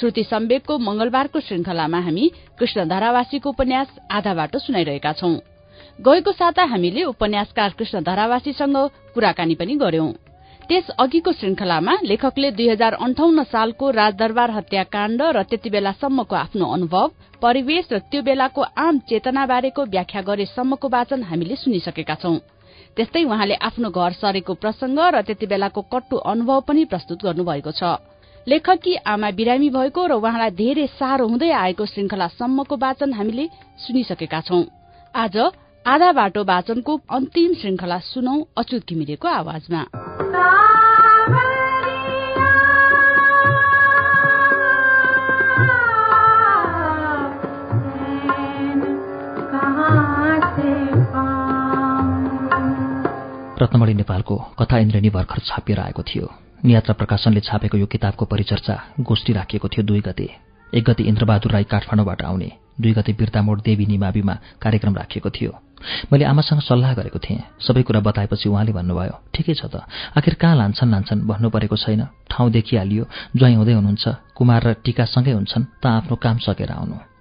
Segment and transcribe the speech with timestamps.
[0.00, 5.32] श्रुति सम्वेकको मंगलबारको श्रृंखलामा हामी कृष्ण धरावासीको उपन्यास आधा बाटो सुनाइरहेका छौं।
[5.98, 8.76] गएको साता हामीले उपन्यासकार कृष्ण धरावासीसँग
[9.14, 10.12] कुराकानी पनि गर्यौं।
[10.68, 17.10] त्यस अघिको श्रृंखलामा लेखकले दुई हजार अन्ठाउन्न सालको राजदरबार हत्याकाण्ड र त्यति बेलासम्मको आफ्नो अनुभव
[17.42, 22.36] परिवेश र त्यो बेलाको आम चेतनाबारेको व्याख्या गरेसम्मको वाचन हामीले सुनिसकेका छौं।
[22.96, 27.96] त्यस्तै उहाँले आफ्नो घर सरेको प्रसंग र त्यति बेलाको कट्टु अनुभव पनि प्रस्तुत गर्नुभएको छ।
[28.48, 33.46] लेखकी आमा बिरामी भएको र उहाँलाई धेरै साह्रो हुँदै आएको श्रृंखलासम्मको वाचन हामीले
[33.78, 34.62] सुनिसकेका छौं।
[35.14, 35.36] आज
[35.86, 39.82] आधा बाटो वाचनको अन्तिम श्रृंखला सुनौ अच्युत घिमिरेको आवाजमा।
[53.58, 59.32] रत्नमणि नेपालको कथा इन्द्रेणी भर्खर छापिएर आएको थियो। नियात्रा प्रकाशनले छापेको यो किताबको परिचर्चा गोष्ठी
[59.32, 60.28] राखिएको थियो दुई गते।
[60.72, 65.52] एक गते इन्द्रबहादुर राई काठमाडौँबाट आउने दुई गते बिर्तामोड देवी निमाविमा कार्यक्रम राखिएको थियो।
[66.12, 69.84] मैले आमासँग सल्लाह गरेको थिएँ। सबै कुरा बताएपछि उहाँले भन्नुभयो ठिकै छ त।
[70.16, 73.04] आखिर कहाँ लान्छन् लान्छन् भन्नु परेको छैन। ठाउँ देखिहालियो।
[73.36, 74.04] ज्वाइँ हुँदै हुनुहुन्छ।
[74.36, 77.15] कुमार र टिकासँगै हुन्छन्। त आफ्नो काम सकेर आउनु।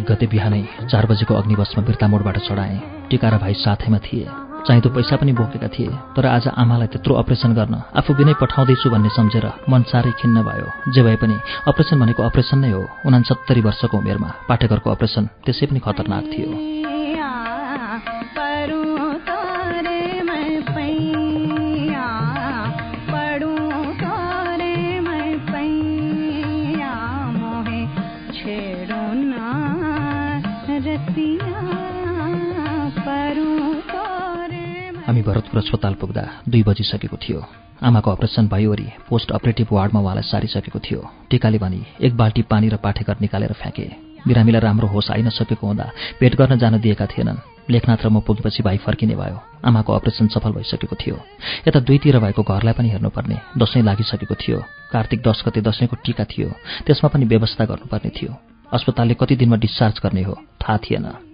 [0.00, 2.76] एक गते बिहानै चार बजेको अग्निवशमा बिर्तामोडबाट चढाएँ।
[3.10, 4.24] टिका र भाइ साथैमा थिए।
[4.66, 9.10] चाहिँदो पैसा पनि बोकेका थिए तर आज आमालाई त्यत्रो अपरेसन गर्न आफू बिनै पठाउँदैछु भन्ने
[9.16, 11.36] सम्झेर मन साह्रै खिन्न भयो। जे भए पनि
[11.68, 16.99] अपरेसन भनेको अपरेसन नै हो। उनासत्तरी वर्षको उमेरमा पाठेघरको अपरेसन त्यसै पनि खतरनाक थियो।
[35.30, 37.40] भरतपुर अस्पताल पुग्दा दुई बजिसकेको थियो।
[37.82, 42.76] आमाको अपरेसन भइवरी पोस्ट अपरेटिभ वार्डमा उहाँलाई सारिसकेको थियो। टिकाले भनी एक बाल्टी पानी र
[42.76, 43.86] पाठेघर निकालेर फ्याँके।
[44.26, 45.86] बिरामीलाई राम्रो होस आइ नसकेको हुँदा
[46.20, 47.38] पेट गर्न जान दिएका थिएनन्।
[47.70, 51.16] लेखनाथ र म पुगेपछि भाइ फर्किने भयो। आमाको अपरेसन सफल भइसकेको थियो।
[51.68, 54.58] यता दुईतिर भएको घरलाई पनि हेर्नुपर्ने दसैँ लागिसकेको थियो।
[54.92, 56.50] कार्तिक दस गते दसैँको टिका थियो।
[56.84, 58.36] त्यसमा पनि व्यवस्था गर्नुपर्ने थियो।
[58.72, 61.29] अस्पतालले कति दिनमा डिस्चार्ज गर्ने हो थाहा थिएन।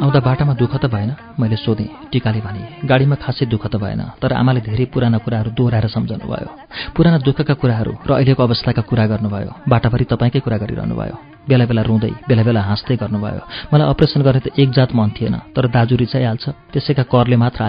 [0.00, 4.32] आउँदा बाटामा दुःख त भएन। मैले सोधेँ टिकाले भने गाडीमा खासै दुःख त भएन तर
[4.32, 6.50] आमाले धेरै पुराना कुराहरू दोहोऱ्याएर सम्झाउनु भयो
[6.96, 11.16] पुराना दुःखका कुराहरू र अहिलेको अवस्थाका कुरा गर्नुभयो। बाटाभरि तपाईँकै कुरा गरिरहनु भयो
[11.48, 15.36] बेला बेला रुँदै बेला बेला हाँस्दै गर्नुभयो। मलाई अपरेसन गर्ने त एक जात मन थिएन
[15.56, 17.60] तर दाजु रिचाइहाल्छ त्यसैका करले मात्र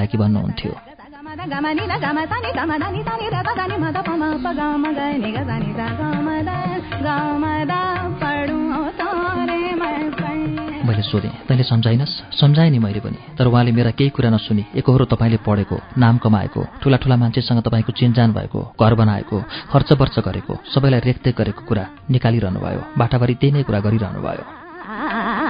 [10.86, 12.13] मैले सोधेँ तैँले सम्झाइनस्?
[12.31, 16.62] सम्झाएँ नि मैले पनि। तर उहाँले मेरा केही कुरा नसुनी। एकहोरो तपाईँले पढेको नाम कमाएको
[16.81, 21.86] ठुला ठुला मान्छेसँग तपाईँको चिनजान भएको घर बनाएको खर्च वर्च गरेको सबैलाई रेखदेख गरेको कुरा
[22.10, 25.40] निकालिरहनु भयो बाटाभरि त्यही नै कुरा गरिरहनु भयो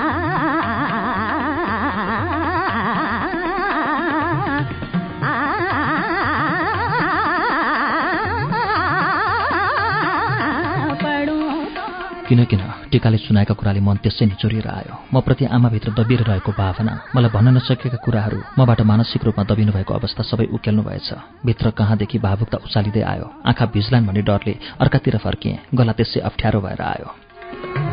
[12.31, 12.61] किन किन
[12.91, 17.59] टिकाले सुनाएका कुराले मन त्यसै निचोरिएर आयो। म प्रति आमाभित्र दबिएर रहेको भावना मलाई भन्न
[17.59, 21.11] नसकेका कुराहरू मबाट मानसिक रूपमा दबिनु भएको अवस्था सबै उकेल्नु भएछ।
[21.43, 26.81] भित्र कहाँदेखि भावुकता उचालिँदै आयो। आँखा भिज्लान् भन्ने डरले अर्कातिर फर्किएँ गला त्यसै अप्ठ्यारो भएर
[26.81, 27.90] आयो।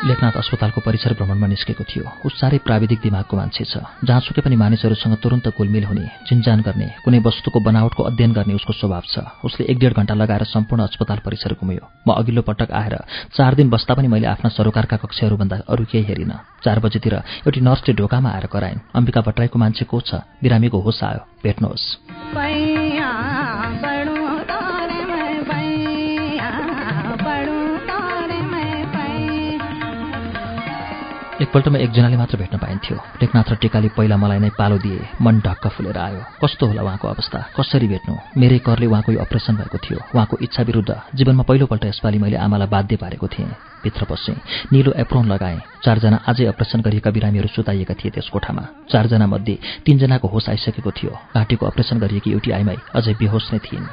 [0.00, 5.14] लेखनाथ अस्पतालको परिसर भ्रमणमा निस्केको थियो। ऊ साह्रै प्राविधिक दिमागको मान्छे छ। जहाँसुकै पनि मानिसहरूसँग
[5.20, 9.78] तुरन्त कुलमिल हुने चिन्जान गर्ने कुनै वस्तुको बनावटको अध्ययन गर्ने उसको स्वभाव छ। उसले एक
[9.78, 12.96] डेढ घण्टा लगाएर सम्पूर्ण अस्पताल परिसर घुम्यो। म अघिल्लो पटक आएर
[13.36, 17.14] चार दिन बस्दा पनि मैले आफ्ना सरोकारका कक्षहरूभन्दा अरू केही हेरिनँ। चार बजेतिर
[17.44, 20.24] एउटी नर्सले ढोकामा आएर कराइन्। अम्बिका भट्टराईको मान्छे को छ?
[20.40, 21.84] बिरामीको होस आयो। भेट्नुहोस्।
[31.50, 35.66] एकपल्टमा एकजनाले मात्र भेट्न पाइन्थ्यो। लेखनाथ र टेकाले पहिला मलाई नै पालो दिए मन ढक्क
[35.74, 37.38] फुलेर आयो। कस्तो होला उहाँको अवस्था?
[37.58, 38.14] कसरी भेट्नु?
[38.38, 42.70] मेरै करले उहाँको यो अपरेसन भएको थियो। उहाँको इच्छा विरुद्ध जीवनमा पहिलोपल्ट यसपालि मैले आमालाई
[42.70, 43.50] बाध्य पारेको थिएँ।
[43.82, 44.38] भित्र पसेँ
[44.70, 50.28] निलो एप्रोन लगाएँ। चारजना आजै अपरेसन गरिएका बिरामीहरू सुताइएका थिए त्यस कोठामा। चारजना मध्ये तीनजनाको
[50.30, 53.90] होस आइसकेको थियो। घाँटीको अपरेसन गरिएकी एउटी आइमाई अझै बेहोस नै थिइन्।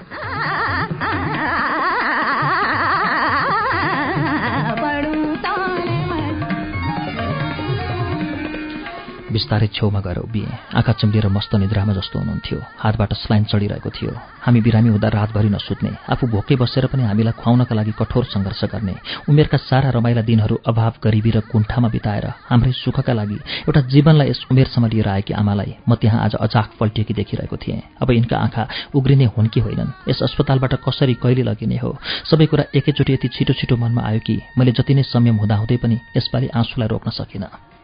[9.27, 10.47] बिस्तारै छेउमा गएर उभिएँ।
[10.79, 14.11] आँखा चिम्लिएर मस्त निद्रामा जस्तो हुनुहुन्थ्यो। हातबाट स्लाइन चढिरहेको थियो।
[14.45, 18.95] हामी बिरामी हुँदा रातभरि नसुत्ने। आफू भोकै बसेर पनि हामीलाई खुवाउनका लागि कठोर सङ्घर्ष गर्ने।
[19.29, 23.37] उमेरका सारा रमाइला दिनहरू अभाव गरिबी र कुण्ठामा बिताएर हाम्रै सुखका लागि
[23.67, 28.11] एउटा जीवनलाई यस उमेरसम्म लिएर आएकी आमालाई म त्यहाँ आज अचाक पल्टिएकी देखिरहेको थिएँ। अब
[28.11, 29.91] यिनका आँखा उग्रिने हुन् कि होइनन्?
[30.07, 31.97] यस अस्पतालबाट कसरी कहिले लगिने हो?
[32.31, 35.99] सबै कुरा एकैचोटि यति छिटो छिटो मनमा आयो कि मैले जति नै संयम हुँदाहुँदै पनि
[36.17, 37.76] यसपालि आँसुलाई रोक्न सकिनँ।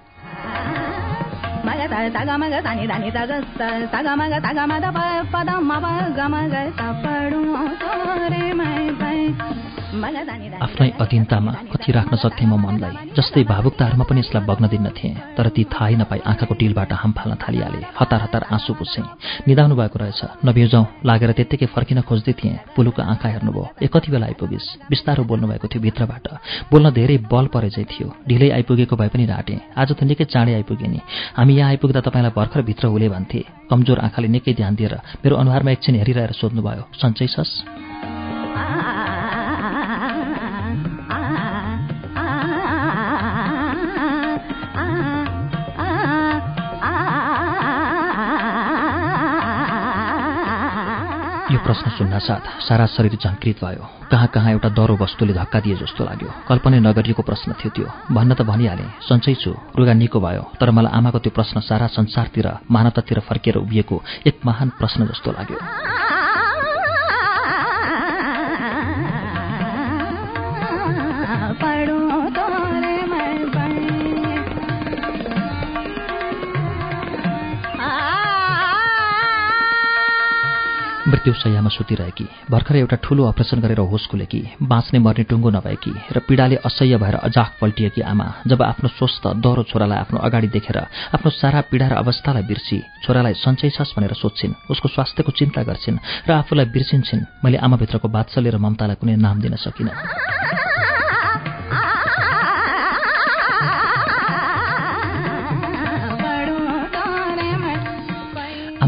[1.93, 3.31] த தகமக தனி தனி தக
[3.93, 4.99] தகமக தகமத ப
[5.31, 5.85] பதம் மப
[6.17, 7.51] கமக தப்படும்
[7.81, 9.17] சோரே மை பை.
[9.93, 15.47] आफ्नै अधीनतामा कति राख्न सक्थेँ म मनलाई। जस्तै भावुकताहरूमा पनि यसलाई बग्न दिन्न थिएँ तर
[15.53, 19.05] ती थाहै नपाई आँखाको टिलबाट हाम फाल्न थालिहाले। हतार हतार आँसु पुसेँ
[19.45, 24.25] निदाउनु भएको रहेछ। नबिउजाउँ लागेर त्यत्तिकै फर्किन खोज्दै थिएँ। पुलुको आँखा हेर्नुभयो। ए कति बेला
[24.33, 24.65] आइपुगिस्?
[24.89, 26.25] बिस्तारो बोल्नुभएको थियो भित्रबाट।
[26.73, 30.89] बोल्न धेरै बल परेझै थियो। ढिलै आइपुगेको भए पनि राटेँ। आज त निकै चाँडै आइपुगेँ
[30.89, 30.99] नि।
[31.37, 35.71] हामी यहाँ आइपुग्दा तपाईँलाई भर्खर भित्र हुले भन्थे। कमजोर आँखाले निकै ध्यान दिएर मेरो अनुहारमा
[35.71, 37.53] एकछिन हेरिरहेर सोध्नुभयो सन्चै छस्
[51.63, 56.29] प्रश्न सुन्नासाथ सारा शरीर झङ्कृत भयो। कहाँ कहाँ एउटा डरो वस्तुले धक्का दिए जस्तो लाग्यो।
[56.47, 60.91] कल्पनै नगरिएको प्रश्न थियो त्यो। भन्न त भनिहालेँ सन्चै छु। रुगा निको भयो। तर मलाई
[60.91, 63.95] आमाको त्यो प्रश्न सारा संसारतिर मानवतातिर फर्किएर उभिएको
[64.27, 65.59] एक महान प्रश्न जस्तो लाग्यो।
[81.13, 86.55] मृत्युशैयामा सुतिरहेकी भर्खर एउटा ठूलो अपरेसन गरेर होस खुलेकी बाँच्ने मर्ने टुङ्गो नभएकी र पीडाले
[86.65, 90.77] असह्य भएर अजाक पल्टिएकी आमा जब आफ्नो स्वस्थ दह्रो छोरालाई आफ्नो अगाडि देखेर
[91.13, 96.01] आफ्नो सारा पीडा र अवस्थालाई बिर्सी छोरालाई सन्चै छस् भनेर सोध्छिन् उसको स्वास्थ्यको चिन्ता गर्छिन्
[96.27, 100.42] र आफूलाई बिर्सिन्छन् मैले आमाभित्रको बात्सल्य र ममतालाई कुनै नाम दिन सकिनँ।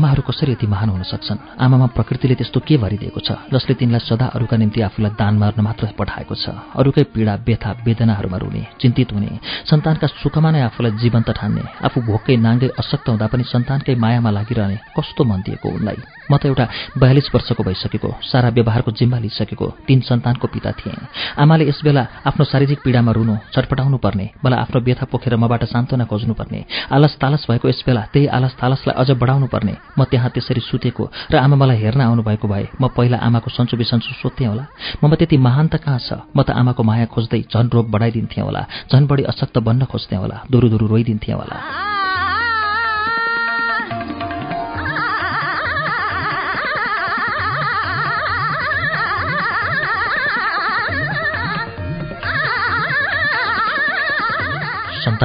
[0.06, 1.38] आमाहरू कसरी यति महान हुन सक्छन्?
[1.58, 5.98] आमामा प्रकृतिले त्यस्तो के भरिदिएको छ जसले तिनलाई सदा अरूका निम्ति आफूलाई दान मार्न मात्र
[5.98, 6.54] पठाएको छ?
[6.78, 12.38] अरूकै पीडा व्यथा वेदनाहरूमा रुने चिन्तित हुने सन्तानका सुखमा नै आफूलाई जीवन्त ठान्ने आफू भोकै
[12.38, 15.98] नाङ्गै अशक्त हुँदा पनि सन्तानकै मायामा लागिरहने कस्तो मन दिएको उनलाई?
[16.30, 16.66] म त एउटा
[17.02, 20.98] बयालिस वर्षको भइसकेको सारा व्यवहारको जिम्मा लिइसकेको तीन सन्तानको पिता थिएँ।
[21.42, 26.60] आमाले यसबेला आफ्नो शारीरिक पीडामा रुनु छटपटाउनु पर्ने मलाई आफ्नो व्यथा पोखेर मबाट सान्त्वना खोज्नुपर्ने
[26.94, 31.36] आलस तालस भएको यसबेला त्यही आलस तालसलाई अझ बढाउनु पर्ने म त्यहाँ त्यसरी सुतेको र
[31.36, 34.66] आमा मलाई हेर्न आउनुभएको भए म पहिला आमाको सन्चो बिसन्चो सोध्थेँ होला।
[35.04, 36.20] ममा त्यति महान त कहाँ छ?
[36.36, 38.62] म त आमाको माया खोज्दै झन रोग बढाइदिन्थेँ होला
[38.92, 42.05] झन बढी अशक्त बन्न खोज्थेँ होला दुरु दुरु रोइदिन्थेँ होला।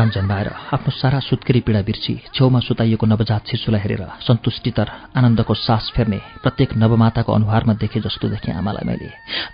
[0.00, 5.92] सन्तान जन्माएर आफ्नो सारा सुत्केरी पीडा बिर्सी छेउमा सुताइएको नवजात शिशुलाई हेरेर सन्तुष्टितर आनन्दको सास
[5.95, 9.11] फेर्ने प्रत्येक नवमाताको अनुहारमा देखे जस्तो देखेँ आमालाई मैले।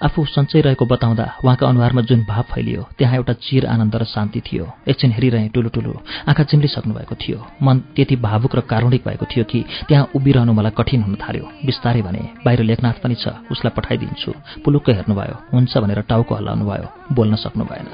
[0.06, 4.40] आफू सन्चै रहेको बताउँदा उहाँका अनुहारमा जुन भाव फैलियो त्यहाँ एउटा चिर आनन्द र शान्ति
[4.46, 5.94] थियो। एकछिन हेरिरहेँ ठुलो ठुलो
[6.30, 10.76] आँखा चिम्लिसक्नु भएको थियो। मन त्यति भावुक र कारुणिक भएको थियो कि त्यहाँ उभिरहनु मलाई
[10.78, 14.30] कठिन हुन थाल्यो। बिस्तारै भने बाहिर लेखनाथ पनि छ उसलाई पठाइदिन्छु।
[14.62, 16.86] पुलुक्क हेर्नुभयो हुन्छ भनेर टाउको हल्लाउनु भयो
[17.16, 17.90] बोल्न सक्नु भएन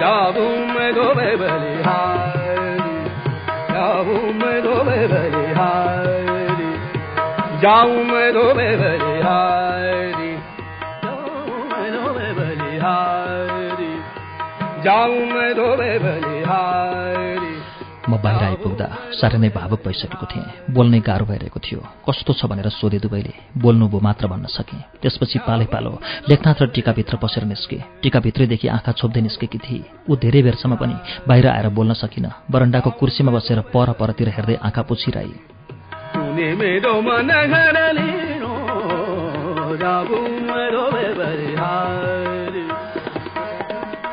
[0.00, 2.94] Yavum dove beli hari,
[3.74, 6.70] Yavum dove beli hari,
[7.62, 10.32] Yavum dove beli hari,
[11.04, 13.92] Yavum dove beli hari,
[14.84, 17.23] Yavum dove beli hari.
[18.08, 22.68] म बाहिर आइपुग्दा साह्रै नै भावुक भइसकेको थिएँ। बोल्नै गाह्रो भइरहेको थियो। कस्तो छ भनेर
[22.68, 25.92] सोधे दुवैले। बोल्नुभयो मात्र भन्न सकेँ। त्यसपछि पालै पालो
[26.28, 30.96] लेखनाथ र टिकाभित्र पसेर निस्के। टिकाभित्रैदेखि आँखा छोप्दै निस्केकी थिए। ऊ धेरै बेरसम्म पनि
[31.28, 35.54] बाहिर आएर बोल्न सकिन बरन्डाको कुर्सीमा बसेर पर परतिर हेर्दै आँखा पुछिरहे।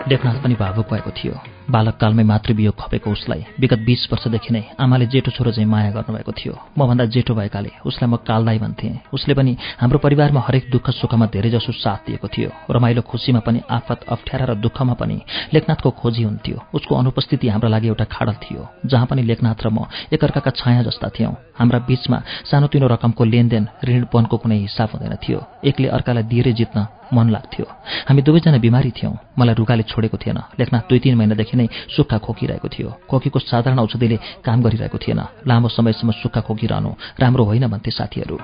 [0.10, 1.36] लेखनाथ पनि भावुक भएको थियो।
[1.72, 6.54] बालककालमै मातृवियोग खपेको उसलाई। विगत बिस वर्षदेखि नै आमाले जेठो छोरो चाहिँ माया गर्नुभएको थियो।
[6.78, 11.72] मभन्दा जेठो भएकाले उसलाई म कालदाई भन्थेँ। उसले पनि हाम्रो परिवारमा हरेक दुःख सुखमा धेरैजसो
[11.72, 15.18] साथ दिएको थियो। रमाइलो खुसीमा पनि आफत अप्ठ्यारा र दुःखमा पनि
[15.54, 19.88] लेखनाथको खोजी हुन्थ्यो। उसको अनुपस्थिति हाम्रा लागि एउटा खाडल थियो जहाँ पनि लेखनाथ र म
[20.14, 22.18] एकअर्काका छाया जस्ता थियौँ। हाम्रा बीचमा
[22.50, 27.66] सानोतिनो रकमको लेनदेन ऋणपनको कुनै हिसाब हुँदैन थियो। एकले अर्कालाई दिएरै जित्न मन लाग्थ्यो।
[28.08, 32.68] हामी दुवैजना बिमारी थियौँ। मलाई रुगाले छोडेको थिएन। लेखनाथ दुई तिन महिनादेखि नै सुक्खा खोकिरहेको
[32.68, 36.92] थियो। खोकीको साधारण औषधिले काम गरिरहेको थिएन। लामो समयसम्म सुक्खा खोकिरहनु
[37.22, 38.38] राम्रो होइन भन्थे साथीहरू।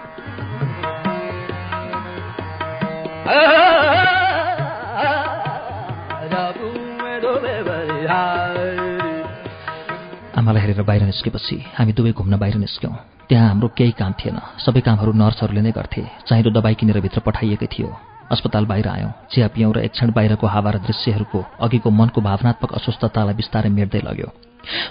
[10.38, 12.96] आमालाई हेरेर बाहिर निस्केपछि हामी दुवै घुम्न बाहिर निस्क्यौँ।
[13.30, 17.68] त्यहाँ हाम्रो केही काम थिएन। सबै कामहरू नर्सहरूले नै गर्थे। चाहिँदो दबाई किनेर भित्र पठाइएकै
[17.68, 22.22] थियो। अस्पताल बाहिर आयौँ। चिया पियौँ र एक क्षण बाहिरको हावा र दृश्यहरूको अघिको मनको
[22.22, 24.30] भावनात्मक अस्वस्थतालाई बिस्तारै मेट्दै लग्यो।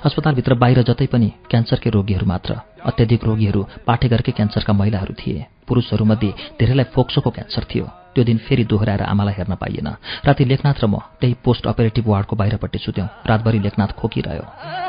[0.05, 2.51] अस्पतालभित्र बाहिर जतै पनि क्यान्सरकै रोगीहरू मात्र
[2.81, 9.03] अत्याधिक रोगीहरू पाठेघरकै क्यान्सरका महिलाहरू थिए। पुरुषहरूमध्ये धेरैलाई फोक्सोको क्यान्सर थियो। त्यो दिन फेरि दोहोऱ्याएर
[9.05, 9.89] आमालाई हेर्न पाइएन।
[10.25, 14.86] राति लेखनाथ र म त्यही पोस्ट अपरेटिभ वार्डको बाहिरपट्टि सुत्यौँ। रातभरि लेखनाथ खोकिरह्यो।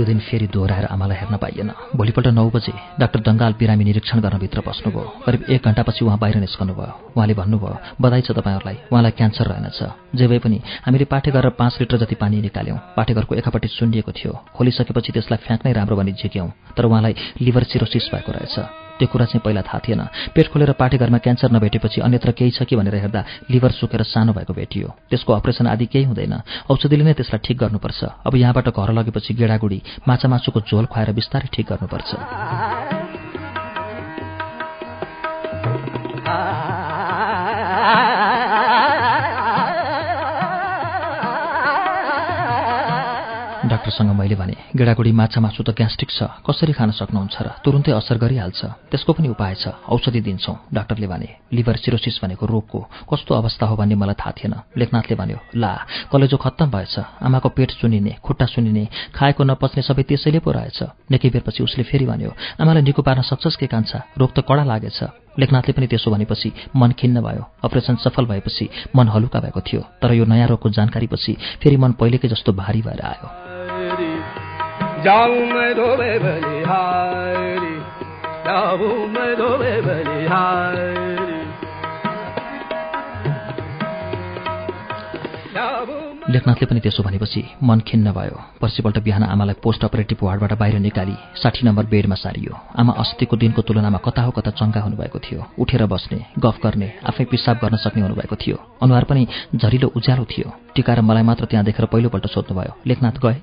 [0.00, 4.38] त्यो दिन फेरि दोहोऱ्याएर आमालाई हेर्न पाइएन। भोलिपल्ट नौ बजे डाक्टर दङ्गाल बिरामी निरीक्षण गर्न
[4.40, 9.46] भित्र बस्नुभयो। करिब एक घन्टापछि उहाँ बाहिर निस्कनुभयो। उहाँले भन्नुभयो बधाई छ तपाईँहरूलाई। उहाँलाई क्यान्सर
[9.52, 9.80] रहेनछ।
[10.16, 10.56] जे भए पनि
[10.88, 15.72] हामीले पाठे गरेर पाँच लिटर जति पानी निकाल्यौँ पाठेघरको एकापट्टि सुनिएको थियो। खोलिसकेपछि त्यसलाई फ्याँक्नै
[15.76, 17.14] राम्रो भनी झिक्यौँ। तर उहाँलाई
[17.44, 18.56] लिभर सिरोसिस भएको रहेछ।
[19.00, 20.00] त्यो कुरा चाहिँ पहिला थाहा थिएन।
[20.36, 24.52] पेट खोलेर पाठेघरमा क्यान्सर नभेटेपछि अन्यत्र केही छ कि भनेर हेर्दा लिभर सुकेर सानो भएको
[24.52, 26.34] भेटियो। त्यसको अपरेसन आदि केही हुँदैन।
[26.68, 31.48] औषधिले नै त्यसलाई ठिक गर्नुपर्छ। अब यहाँबाट घर लगेपछि गेडागुडी माछा मासुको झोल खुवाएर बिस्तारै
[31.48, 33.09] ठिक गर्नुपर्छ।
[43.80, 48.20] डाक्टरसँग मैले भने गेडागुडी माछा मासु त ग्यास्ट्रिक छ कसरी खान सक्नुहुन्छ र तुरुन्तै असर
[48.20, 48.92] गरिहाल्छ?
[48.92, 53.74] त्यसको पनि उपाय छ औषधि दिन्छौँ डाक्टरले भने। लिभर सिरोसिस भनेको रोगको कस्तो अवस्था हो
[53.80, 55.72] भन्ने मलाई थाहा थिएन लेखनाथले भन्यो। ला
[56.12, 58.84] कलेजो खत्तम भएछ आमाको पेट सुनिने खुट्टा सुनिने
[59.16, 63.56] खाएको नपच्ने सबै त्यसैले पो रहेछ। निकै बेरपछि उसले फेरि भन्यो आमालाई निको पार्न सक्छस्
[63.56, 64.12] के कान्छा?
[64.20, 65.00] रोग त कडा लागेछ।
[65.40, 70.12] लेखनाथले पनि त्यसो भनेपछि मन खिन्न भयो। अपरेसन सफल भएपछि मन हलुका भएको थियो तर
[70.12, 71.32] यो नयाँ रोगको जानकारीपछि
[71.62, 73.49] फेरि मन पहिलेकै जस्तो भारी भएर आयो।
[75.04, 77.76] जाऊं मैं धोबे बलिहारी
[78.46, 81.29] जाऊं मैं धोबे बलिहारी
[86.30, 91.16] लेखनाथले पनि त्यसो भनेपछि मन खिन्न भयो। पर्सिपल्ट बिहान आमालाई पोस्ट अपरेटिभ वार्डबाट बाहिर निकाली
[91.42, 95.86] साठी नम्बर बेडमा सारियो। आमा अस्तिको दिनको तुलनामा कता हो कता चङ्गा हुनुभएको थियो। उठेर
[95.90, 99.26] बस्ने गफ गर्ने आफै पिसाब गर्न सक्ने हुनुभएको थियो। अनुहार पनि
[99.58, 103.36] झरिलो उज्यालो थियो। टिका र मलाई मात्र त्यहाँ देखेर पहिलोपल्ट सोध्नुभयो लेखनाथ गए?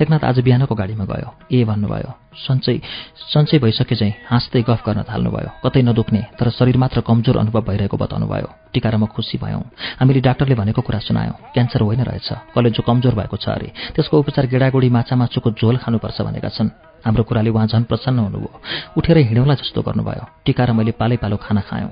[0.00, 2.78] लेखनाथ आज बिहानको गाडीमा गयो। ए भन्नुभयो। सन्चै
[3.34, 7.96] सन्चै भइसके चाहिँ हाँस्दै गफ गर्न थाल्नुभयो। कतै नदुख्ने तर शरीर मात्र कमजोर अनुभव भइरहेको
[7.96, 9.62] बताउनु भयो टिका र म खुसी भयौँ।
[9.98, 14.46] हामीले डाक्टरले भनेको कुरा सुनायौँ। क्यान्सर होइन रहेछ। कलेजो कमजोर भएको छ अरे। त्यसको उपचार
[14.46, 16.70] गेडागुडी माछा मासुको झोल खानुपर्छ भनेका छन्।
[17.02, 18.50] हाम्रो कुराले उहाँ झन् प्रसन्न हुनुभयो।
[18.96, 21.90] उठेर हिँड्यौँला जस्तो गर्नुभयो। टिका र मैले पालै पालो खाना खायौँ।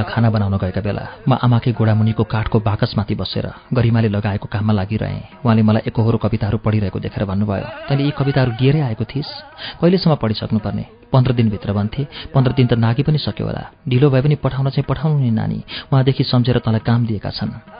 [0.00, 5.44] टिका खाना बनाउन गएका बेला म आमाकै गोडामुनिको काठको बाकसमाथि बसेर गरिमाले लगाएको काममा लागिरहेँ।
[5.44, 9.30] उहाँले मलाई एकहोरो कविताहरू पढिरहेको देखेर भन्नुभयो तैँले यी कविताहरू लिएरै आएको थिइस्?
[9.80, 10.84] कहिलेसम्म पढिसक्नुपर्ने?
[11.12, 12.02] पन्ध्र दिनभित्र भन्थे।
[12.32, 15.58] पन्ध्र दिन त नागी पनि सक्यो होला। ढिलो भए पनि पठाउन चाहिँ पठाउनु नि नानी।
[15.92, 17.79] उहाँदेखि सम्झेर तँलाई काम दिएका छन्।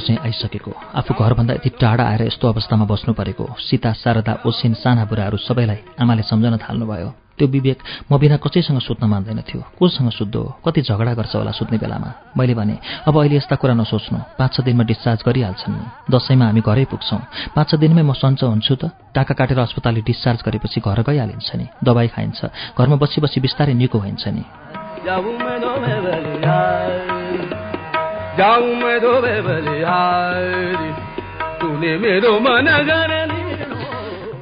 [0.00, 5.04] दसैँ आइसकेको। आफू घरभन्दा यति टाढा आएर यस्तो अवस्थामा बस्नु परेको। सीता शारदा ओसिन साना
[5.04, 7.78] बुढाहरू सबैलाई आमाले सम्झन थाल्नुभयो। त्यो विवेक
[8.08, 10.40] म बिना कसैसँग सुत्न मान्दैन थियो। कोसँग सुत्दो?
[10.64, 12.10] कति झगडा गर्छ होला सुत्ने बेलामा?
[12.36, 12.76] मैले भने
[13.08, 15.76] अब अहिले यस्ता कुरा नसोच्नु। पाँच छ दिनमा डिस्चार्ज गरिहाल्छन्
[16.12, 17.20] दसैँमा हामी घरै पुग्छौँ।
[17.56, 18.92] पाँच छ दिनमै म सन्च हुन्छु त?
[19.12, 22.40] टाका काटेर अस्पतालले डिस्चार्ज गरेपछि घर गइहालिन्छ नि। दबाई खाइन्छ।
[22.76, 24.44] घरमा बसी बसी बिस्तारै निको भइन्छ नि।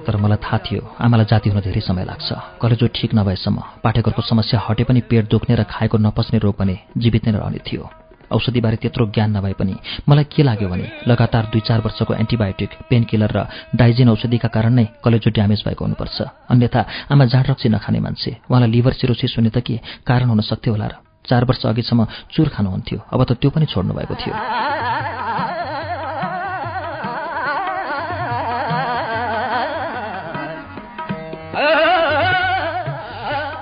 [0.07, 2.29] तर मलाई थाहा थियो आमालाई जाति हुन धेरै समय लाग्छ।
[2.61, 7.23] कलेजो ठिक नभएसम्म पाठेघरको समस्या हटे पनि पेट दुख्ने र खाएको नपस्ने रोग पनि जीवित
[7.29, 7.89] नै रहने थियो।
[8.29, 9.75] औषधिबारे त्यत्रो ज्ञान नभए पनि
[10.09, 13.39] मलाई के लाग्यो भने लगातार दुई चार वर्षको एन्टिबायोटिक पेन किलर र
[13.73, 16.19] डाइजिन औषधिका कारण नै कलेजो ड्यामेज भएको हुनुपर्छ।
[16.53, 20.73] अन्यथा आमा जाँड रक्सी नखाने मान्छे उहाँलाई लिभर सिरोसिस हुने त के कारण हुन सक्थ्यो
[20.77, 24.35] होला र चार वर्ष अघिसम्म चुर खानुहुन्थ्यो। अब त त्यो पनि छोड्नु भएको थियो।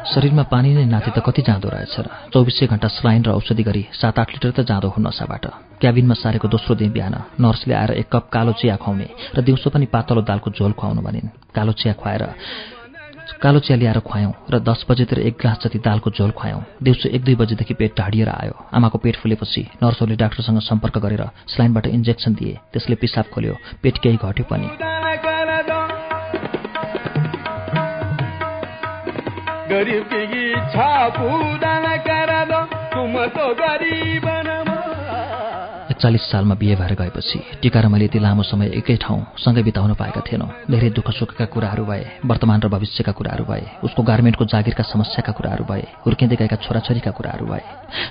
[0.07, 3.83] शरीरमा पानी नै नाति त कति जाँदो रहेछ र। चौबिसै घन्टा स्लाइन र औषधि गरी
[3.93, 5.45] सात आठ लिटर त जाँदो हो नसाबाट
[5.77, 9.87] क्याबिनमा सारेको दोस्रो दिन बिहान नर्सले आएर एक कप कालो चिया खुवाउने र दिउँसो पनि
[9.93, 12.23] पातलो दालको झोल खुवाउनु भनिन्। कालो चिया खुवाएर
[13.43, 17.25] कालो चिया ल्याएर खुवायौँ र दस बजेतिर एक ग्लास जति दालको झोल खुवायौँ। दिउँसो एक
[17.25, 22.59] दुई बजेदेखि पेट ढाडिएर आयो। आमाको पेट फुलेपछि नर्सहरूले डाक्टरसँग सम्पर्क गरेर स्लाइनबाट इन्जेक्सन दिए।
[22.73, 24.69] त्यसले पिसाब खोल्यो। पेट केही घट्यो पनि।
[36.07, 39.93] एकचालिस सालमा बिहे भएर गएपछि टिका र मैले यति लामो समय एकै ठाउँ सँगै बिताउन
[39.99, 44.83] पाएका थिएनौँ। धेरै दुःख सुखका कुराहरू भए वर्तमान र भविष्यका कुराहरू भए उसको गार्मेन्टको जागिरका
[44.87, 47.63] समस्याका कुराहरू भए हुर्किँदै गएका छोराछोरीका कुराहरू भए।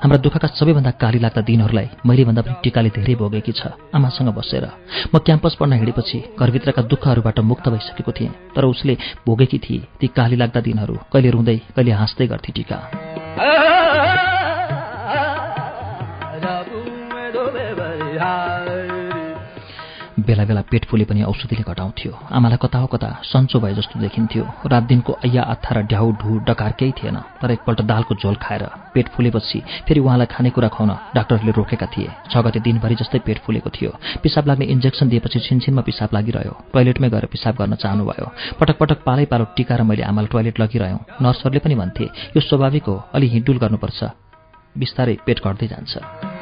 [0.04, 4.66] हाम्रा दुःखका सबैभन्दा काली लाग्दा दिनहरूलाई मैले भन्दा पनि टिकाले धेरै भोगेकी छ आमासँग बसेर।
[5.08, 10.36] म क्याम्पस पढ्न हिँडेपछि घरभित्रका दुःखहरूबाट मुक्त भइसकेको थिएँ तर उसले भोगेकी थिए ती काली
[10.36, 12.78] लाग्दा दिनहरू कहिले रुँदै कहिले हाँस्दै गर्थे टिका।
[20.46, 24.44] बेला बेला पेट फुले पनि औषधिले घटाउँथ्यो। आमालाई कता हो कता सन्चो भए जस्तो देखिन्थ्यो।
[24.72, 28.64] रात दिनको ऐया अत्था र ढ्याउ ढु डकार केही थिएन तर एकपल्ट दालको झोल खाएर
[28.94, 33.70] पेट फुलेपछि फेरि उहाँलाई खानेकुरा खुवाउन डाक्टरहरूले रोकेका थिए। छ गते दिनभरि जस्तै पेट फुलेको
[33.70, 33.92] थियो।
[34.24, 38.28] पिसाब लाग्ने इन्जेक्सन दिएपछि छिनछिनमा पिसाब लागिरह्यो। टोइलेटमै गएर पिसाब गर्न चाहनुभयो।
[38.60, 42.06] पटक पटक पालै पालो टिका र मैले आमालाई टोइलेट लगिरह्यौँ। नर्सहरूले पनि भन्थे
[42.36, 44.00] यो स्वाभाविक हो अलि हिँडुल गर्नुपर्छ।
[44.76, 46.35] बिस्तारै पेट घट्दै जान्छ।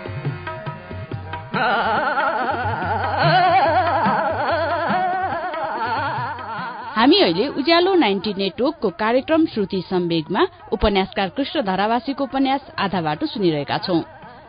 [7.04, 13.78] हामी अहिले उज्यालो नाइन्टी नेटवर्कको कार्यक्रम श्रुति सम्वेगमा उपन्यासकार कृष्ण धरावासीको उपन्यास आधा बाटो सुनिरहेका
[13.78, 14.02] छौं।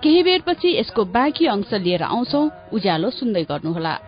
[0.03, 3.99] केही बेरपछि यसको बाँकी अंश लिएर आउँछौ। उज्यालो सुन्दै गर्नुहोला।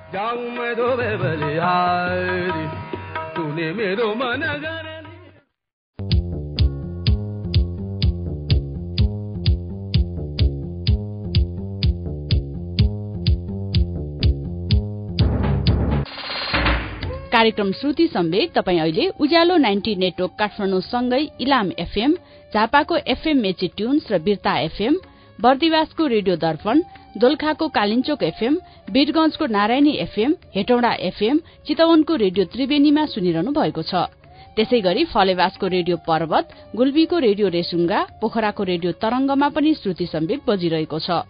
[17.37, 22.15] कार्यक्रम श्रुति सम्वेक तपाईँ अहिले उज्यालो नाइन्टी नेटवर्क काठमाडौँ सँगै इलाम एफएम
[22.53, 24.95] झापाको एफएम मेची ट्युन्स र बिर्ता एफएम
[25.39, 26.81] बर्दिवासको रेडियो दर्पण
[27.21, 28.57] दोलखाको कालिन्चोक एफएम
[28.89, 34.09] वीरगंजको नारायणी एफएम हेटौडा एफएम चितवनको रेडियो त्रिवेणीमा सुनिरहनु भएको छ।
[34.57, 40.99] त्यसै गरी फलेवासको रेडियो पर्वत गुल्बीको रेडियो रेसुङ्गा पोखराको रेडियो तरंगमा पनि श्रुति सम्वेक बजिरहेको
[40.99, 41.21] छ।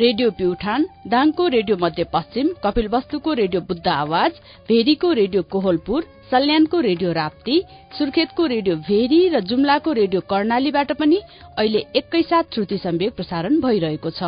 [0.00, 4.30] रेडियो प्युठान दाङको रेडियो मध्यपश्चिम कपिलवस्तुको रेडियो बुद्ध आवाज
[4.68, 7.56] भेरीको रेडियो कोहलपुर सल्यानको रेडियो राप्ती
[7.98, 11.20] सुर्खेतको रेडियो भेरी र जुम्लाको रेडियो कर्णालीबाट पनि
[11.58, 14.22] अहिले एकैसाथ श्रुति सम्वेक प्रसारण भइरहेको छ।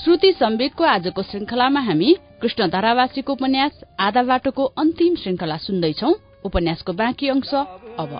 [0.00, 6.10] श्रुति सम्वेकको आजको श्रृंखलामा हामी कृष्ण धारावासीको उपन्यास आधा बाटोको अन्तिम श्रृंखला सुन्दैछौ।
[6.44, 7.54] उपन्यासको बाँकी अंश
[8.00, 8.10] अब।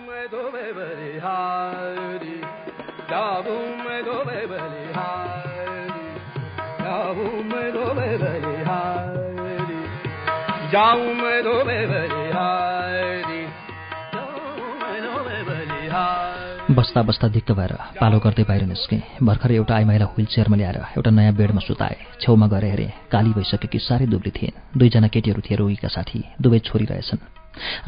[16.71, 21.11] बस्दा बस्दा दिक्क भएर पालो गर्दै बाहिर निस्केँ। भर्खर एउटा आइमाईलाई व्हिल चेयरमा ल्याएर एउटा
[21.11, 25.89] नयाँ बेडमा सुताए। छेउमा गएर हेरेँ काली भइसकेकी साह्रै दुब्ली थिइन्। दुईजना केटीहरू थिए रोगीका
[25.89, 27.36] साथी। दुवै छोरी रहेछन्।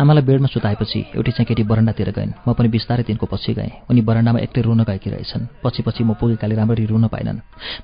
[0.00, 4.00] आमालाई बेडमा सुताएपछि एउटी चाहिँ केटी बरन्डातिर गइन्। म पनि बिस्तारै तिनको पछि गएँ। उनी
[4.00, 7.38] बरन्डामा एक्लै रुन गएकी रहेछन्। पछि पछि म पुगेकाले राम्ररी रुन पाइनन्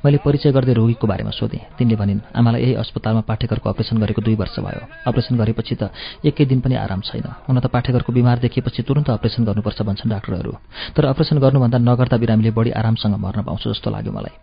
[0.04, 4.34] मैले परिचय गर्दै रोगीको बारेमा सोधेँ। तिनले भनिन् आमालाई यही अस्पतालमा पाठेकरको अपरेसन गरेको दुई
[4.34, 5.92] वर्ष भयो। अपरेसन गरेपछि त
[6.24, 10.52] एकै दिन पनि आराम छैन। हुन त पाठेकरको बिमार देखिएपछि तुरन्त अपरेसन गर्नुपर्छ भन्छन् डाक्टरहरू।
[10.96, 14.34] तर अपरेसन गर्नुभन्दा नगर्दा बिरामीले बढी आरामसँग मर्न पाउँछ जस्तो लाग्यो मलाई।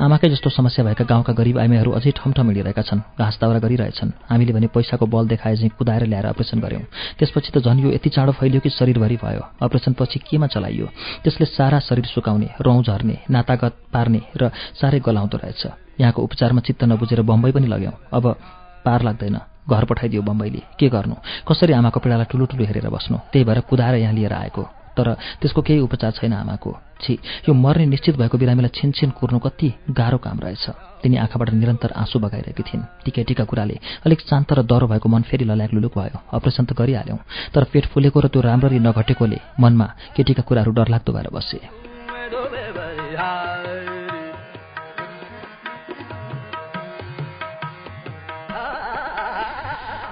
[0.00, 4.52] आमाकै जस्तो समस्या भएका गाउँका गरिब आइमाईहरू अझै ठमठम हिँडिरहेका छन्। घाँस दाउरा गरिरहेछन्। हामीले
[4.52, 6.87] भने पैसाको बल देखाए चाहिँ कुदाएर ल्याएर अपरेसन गऱ्यौँ।
[7.18, 10.86] त्यसपछि त झन् यो यति चाँडो फैलियो कि शरीरभरि भयो। अपरेसनपछि केमा चलाइयो?
[11.24, 15.66] त्यसले सारा शरीर सुकाउने रौँ झर्ने नातागत पार्ने र साह्रै गलाउँदो रहेछ।
[16.00, 18.24] यहाँको उपचारमा चित्त नबुझेर बम्बई पनि लग्यौँ। अब
[18.84, 21.14] पार लाग्दैन। घर पठाइदियो बम्बईले। के गर्नु?
[21.48, 23.16] कसरी आमाको पीडालाई ठुलो ठुलो हेरेर बस्नु?
[23.32, 24.62] त्यही भएर कुदाएर यहाँ लिएर आएको।
[24.96, 26.70] तर त्यसको केही उपचार छैन आमाको।
[27.00, 30.68] छि। यो मर्ने निश्चित भएको बिरामीलाई छिनछिन कुर्नु कति गाह्रो काम रहेछ।
[31.02, 35.22] तिनी आँखाबाट निरन्तर आँसु बगाइरहेकी थिइन्। टिका टिका कुराले अलिक शान्त र डह्रो भएको मन
[35.22, 37.18] फेरि लल्याक लुलुक भयो। अपरेसन त गरिहाल्यौँ
[37.54, 41.60] तर पेट फुलेको र त्यो राम्ररी नघटेकोले मनमा केटीका कुराहरू डरलाग्दो भएर बसे।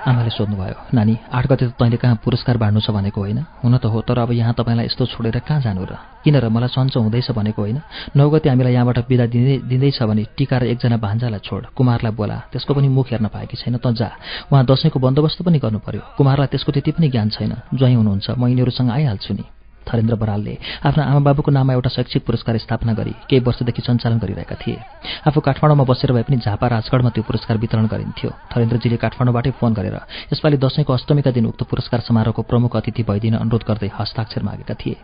[0.06, 3.38] आमाले सोध्नुभयो नानी आठ गते त तैँले कहाँ पुरस्कार बाँड्नु छ भनेको होइन?
[3.58, 5.98] हुन त हो तर अब यहाँ तपाईँलाई यस्तो छोडेर कहाँ जानु र?
[6.22, 6.46] किन र?
[6.46, 7.82] मलाई सन्चो हुँदैछ भनेको होइन?
[8.14, 12.36] नौ गते हामीलाई यहाँबाट बिदा दिँदै दिँदैछ भने टिका र एकजना भान्जालाई छोड। कुमारलाई बोला।
[12.54, 14.14] त्यसको पनि मुख हेर्न पाएकी छैन त जा।
[14.46, 18.46] उहाँ दसैँको बन्दोबस्त पनि गर्नु पर्यो। कुमारलाई त्यसको त्यति पनि ज्ञान छैन। ज्वाइँ हुनुहुन्छ म
[18.46, 19.44] यिनीहरूसँग आइहाल्छु नि।
[19.86, 24.78] थरेन्द्र बरालले आफ्ना आमाबाबुको नाममा एउटा शैक्षिक पुरस्कार स्थापना गरी केही वर्षदेखि सञ्चालन गरिरहेका थिए।
[25.26, 29.96] आफू काठमाडौँमा बसेर भए पनि झापा राजगढमा त्यो पुरस्कार वितरण गरिन्थ्यो। थरेन्द्रजीले काठमाडौँबाटै फोन गरेर
[30.32, 34.96] यसपालि दशैंको अष्टमीका दिन उक्त पुरस्कार समारोहको प्रमुख अतिथि भइदिन अनुरोध गर्दै हस्ताक्षर मागेका थिए।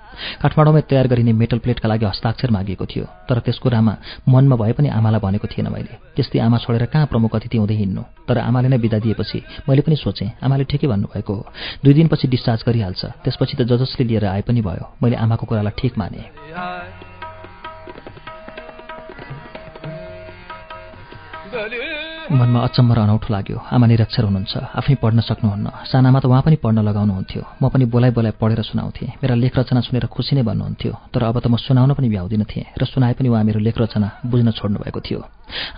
[0.42, 3.95] काठमाडौँमै तयार गरिने मेटल प्लेटका लागि हस्ताक्षर मागिएको थियो तर त्यसको रामा
[4.29, 8.03] मनमा भए पनि आमालाई भनेको थिएन मैले। त्यस्तै आमा छोडेर कहाँ प्रमुख अतिथि हुँदै हिँड्नु?
[8.29, 11.42] तर आमाले नै बिदा दिएपछि मैले पनि सोचेँ आमाले ठिकै भन्नुभएको हो।
[11.85, 15.92] दुई दिनपछि डिस्चार्ज गरिहाल्छ त्यसपछि त जसले लिएर आए पनि भयो। मैले आमाको कुरालाई ठिक
[16.00, 16.22] माने।
[22.32, 26.56] मनमा अचम्म र अनौठो लाग्यो। आमा निरक्षर हुनुहुन्छ। आफै पढ्न सक्नुहुन्न। सानामा त उहाँ पनि
[26.64, 30.92] पढ्न लगाउनुहुन्थ्यो। म पनि बोलाइ बोलाइ पढेर सुनाउँथेँ। मेरा लेख रचना सुनेर खुसी नै भन्नुहुन्थ्यो
[31.12, 34.08] तर अब त म सुनाउन पनि भ्याउँदिन थिएँ। र सुनाए पनि उहाँ मेरो लेख रचना
[34.24, 35.20] बुझ्न छोड्नु भएको थियो।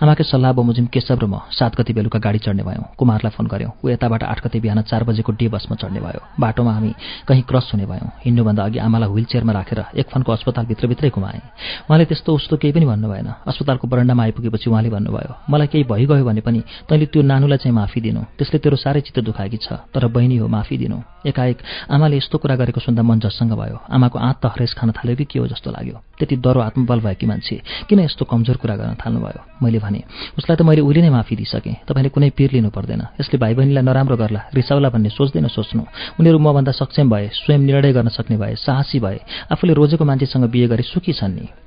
[0.01, 3.71] आमाकै सल्लाह बमोजिम केशव र म सात गति बेलुका गाडी चढ्ने भयौँ। कुमारलाई फोन गऱ्यौँ
[3.83, 6.91] ऊ यताबाट आठ गति बिहान चार बजेको डे बसमा चढ्ने भयो। बाटोमा हामी
[7.27, 11.41] कहीँ क्रस हुने भयौँ। हिँड्नुभन्दा अघि आमालाई व्हिल चेयरमा राखेर एक फनको अस्पताल भित्रभित्रै घुमाएँ।
[11.87, 16.23] उहाँले त्यस्तो उस्तो केही पनि भन्नु भएन। अस्पतालको बरन्डामा आइपुगेपछि उहाँले भन्नुभयो मलाई केही भइगयो
[16.25, 20.07] भने पनि तैँले त्यो नानुलाई चाहिँ माफी दिनु। त्यसले तेरो साह्रै चित्त दुखाएकी छ तर
[20.07, 21.57] बहिनी हो माफी दिनु। एकाएक
[21.91, 25.25] आमाले यस्तो कुरा गरेको सुन्दा मन झस्सँग भयो। आमाको आँत त हरेस खान थाल्यो कि
[25.25, 27.55] के हो जस्तो लाग्यो। त्यति डरो आत्मबल भएकी मान्छे
[27.89, 29.41] किन यस्तो कमजोर कुरा गर्न थाल्नुभयो?
[29.63, 30.03] मैले भने
[30.37, 33.83] उसलाई त मैले उहिले नै माफी दिइसकेँ। तपाईँले कुनै पिर लिनु पर्दैन। यसले भाइ बहिनीलाई
[33.83, 35.83] नराम्रो गर्ला रिसाउला भन्ने सोच्दैन सोच्नु।
[36.19, 39.19] उनीहरू मभन्दा सक्षम भए स्वयं निर्णय गर्न सक्ने भए साहसी भए
[39.51, 41.64] आफूले रोजेको मान्छेसँग बिहे गरे सुखी छन् नि।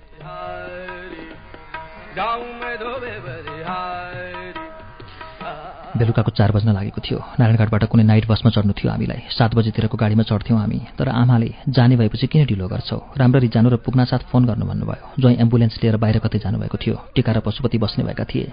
[5.98, 10.22] बेलुकाको चार बज्न लागेको थियो। नारायणघाटबाट कुनै नाइट बसमा चढ्नु थियो हामीलाई। सात बजीतिरको गाडीमा
[10.22, 12.98] चढ्थ्यौँ हामी। तर आमाले जाने भएपछि किन ढिलो गर्छौ?
[13.18, 17.32] राम्ररी जानु र पुग्नासाथ फोन गर्नु भन्नुभयो। ज्वाइँ एम्बुलेन्स लिएर बाहिर कतै जानुभएको थियो। टिका
[17.32, 18.52] र पशुपति बस्ने भएका थिए।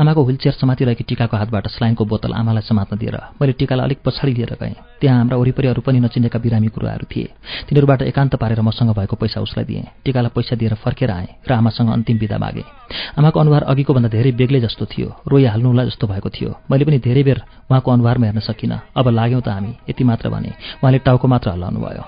[0.00, 4.32] आमाको व्हिल चेयर समातिरहेकी टिकाको हातबाट स्लाइनको बोतल आमालाई समात्न दिएर मैले टिकालाई अलिक पछाडि
[4.32, 7.28] लिएर गएँ। त्यहाँ हाम्रा वरिपरि अरू पनि नचिनेका बिरामी गुरुवाहरू थिए।
[7.68, 11.88] तिनीहरूबाट एकान्त पारेर मसँग भएको पैसा उसलाई दिएँ। टिकालाई पैसा दिएर फर्केर आएँ र आमासँग
[11.92, 12.66] अन्तिम विदा मागेँ।
[13.18, 17.22] आमाको अनुहार अघिको भन्दा धेरै बेग्लै जस्तो थियो। रोइहाल्नुहोला जस्तो भएको थियो। मैले पनि धेरै
[17.22, 17.38] बेर
[17.70, 20.50] उहाँको अनुहारमा हेर्न सकिनँ। अब लाग्यौँ त हामी। यति मात्र भने
[20.82, 22.02] उहाँले टाउको मात्र हल्लाउनु भयो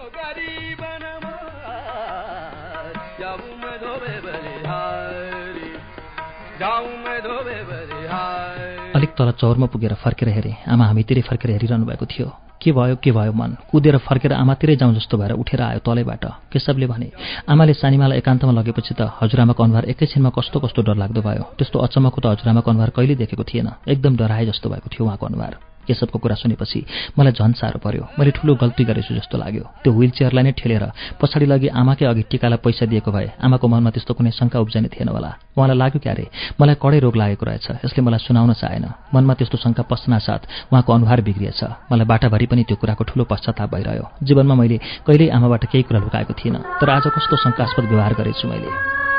[8.90, 13.10] अलिक तल चौरमा पुगेर फर्केर हेरेँ। आमा हामीतिरै फर्केर हेरिरहनु भएको थियो। के भयो के
[13.12, 13.56] भयो मन?
[13.70, 17.10] कुदेर फर्केर आमातिरै जाउँ जस्तो भएर उठेर आयो तलैबाट। केशवले भने
[17.48, 22.20] आमाले सानीमालाई एकान्तमा लगेपछि त हजुरआमाको अनुहार एकैछिनमा कस्तो कस्तो डर लाग्दो भयो। त्यस्तो अचम्मको
[22.20, 26.34] त हजुरआमाको अनुहार कहिले देखेको थिएन। एकदम डराए जस्तो भएको थियो उहाँको अनुहार। केशवको कुरा
[26.38, 26.80] सुनेपछि
[27.18, 30.84] मलाई झन् साह्रो पर्यो। मैले ठुलो गल्ती गरेछु जस्तो लाग्यो। त्यो व्हिल चेयरलाई नै ठेलेर
[31.18, 35.08] पछाडि लागि आमाकै अघि टिकालाई पैसा दिएको भए आमाको मनमा त्यस्तो कुनै शङ्का उब्जाइने थिएन
[35.10, 36.24] होला। उहाँलाई लाग्यो क्यारे
[36.60, 41.20] मलाई कडै रोग लागेको रहेछ। यसले मलाई सुनाउन चाहेन। मनमा त्यस्तो शङ्का पस्नासाथ उहाँको अनुहार
[41.26, 46.00] बिग्रिएछ। मलाई बाटाभरि पनि त्यो कुराको ठुलो पश्चाताप भइरह्यो। जीवनमा मैले कहिल्यै आमाबाट केही कुरा
[46.00, 49.09] लुकाएको थिइनँ। तर आज कस्तो शङ्कास्पद व्यवहार गरेछु मैले।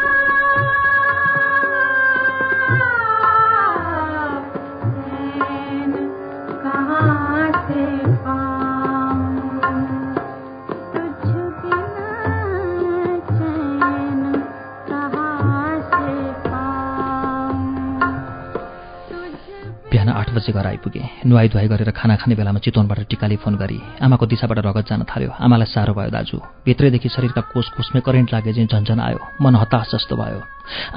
[20.41, 24.57] बजे घर आइपुगेँ। नुहाई धुवाई गरेर खाना खाने बेलामा चितवनबाट टिकाले फोन गरी आमाको दिशाबाट
[24.65, 28.99] रगत जान थाल्यो। आमालाई साह्रो भयो दाजु। भित्रैदेखि शरीरका कोष कोषमै करेन्ट लागे चाहिँ झन्झन
[28.99, 30.41] आयो। मन हताश जस्तो भयो।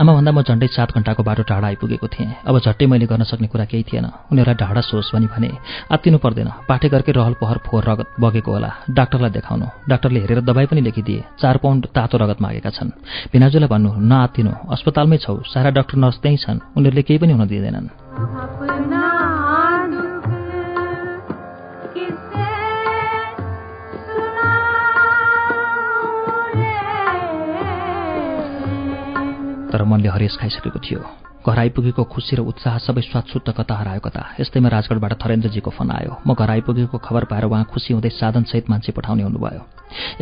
[0.00, 3.64] आमाभन्दा म झन्डै सात घन्टाको बाटो टाढा आइपुगेको थिएँ। अब झट्टै मैले गर्न सक्ने कुरा
[3.64, 5.50] केही थिएन। उनीहरूलाई ढाडा सोस् भनी भने
[5.92, 10.80] आत्तिनु पर्दैन। पाठेघरकै रहल पहर फोहोर रगत बगेको होला। डाक्टरलाई देखाउनु। डाक्टरले हेरेर दबाई पनि
[10.80, 12.90] लेखिदिए। चार पाउन्ड तातो रगत मागेका छन्।
[13.32, 19.03] भिनाजुलाई भन्नु नआत्तिनु। अस्पतालमै छौ। सारा डाक्टर नर्स त्यहीँ छन्। उनीहरूले केही पनि हुन दिँदैनन्।
[29.84, 31.00] मनले हरेस खाइसकेको थियो।
[31.44, 36.24] घर आइपुगेको खुसी र उत्साह सबै स्वादसुत्त कता हरायो कता यस्तैमा राजगढबाट थरेन्द्रजीको फोन आयो।
[36.24, 39.60] म घर आइपुगेको खबर पाएर उहाँ खुसी हुँदै साधनसहित मान्छे पठाउने हुनुभयो।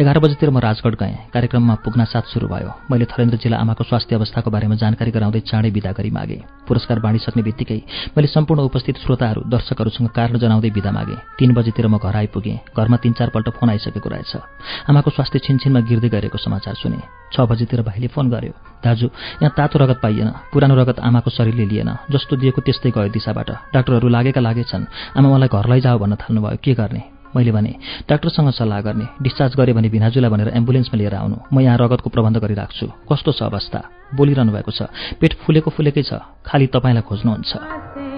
[0.03, 4.51] एघार बजीतिर म राजगढ गएँ। कार्यक्रममा पुग्न साथ सुरु भयो। मैले थरेन्द्रजीलाई आमाको स्वास्थ्य अवस्थाको
[4.51, 7.81] बारेमा जानकारी गराउँदै चाँडै विदा गरी मागे। पुरस्कार बाँडिसक्ने बित्तिकै
[8.18, 12.96] मैले सम्पूर्ण उपस्थित श्रोताहरू दर्शकहरूसँग कारण जनाउँदै विदा मागे। तीन बजीतिर म घर आइपुगेँ घरमा
[12.98, 18.09] तीन चारपल्ट फोन आइसकेको रहेछ। आमाको स्वास्थ्य छिनछिनमा गिर्दै गरेको समाचार सुने। छ बजीतिर भाइले
[18.14, 18.53] फोन गर्यो
[18.85, 19.07] दाजु
[19.42, 24.09] यहाँ तातो रगत पाइएन पुरानो रगत आमाको शरीरले लिएन जस्तो दिएको त्यस्तै गयो दिशाबाट। डाक्टरहरू
[24.09, 24.85] लागेका लागेछन्।
[25.16, 27.03] आमा मलाई घर लैजाऊ भन्न थाल्नुभयो के गर्ने?
[27.33, 27.73] मैले भने
[28.09, 32.37] डाक्टरसँग सल्लाह गर्ने डिस्चार्ज गरेँ भने भिनाजुलाई भनेर एम्बुलेन्समा लिएर आउनु। म यहाँ रगतको प्रबन्ध
[32.45, 33.81] गरिराख्छु। कस्तो छ अवस्था?
[34.12, 38.12] बोलिरहनु भएको छ। पेट फुलेको फुलेकै छ। खालि तपाईँलाई खोज्नुहुन्छ।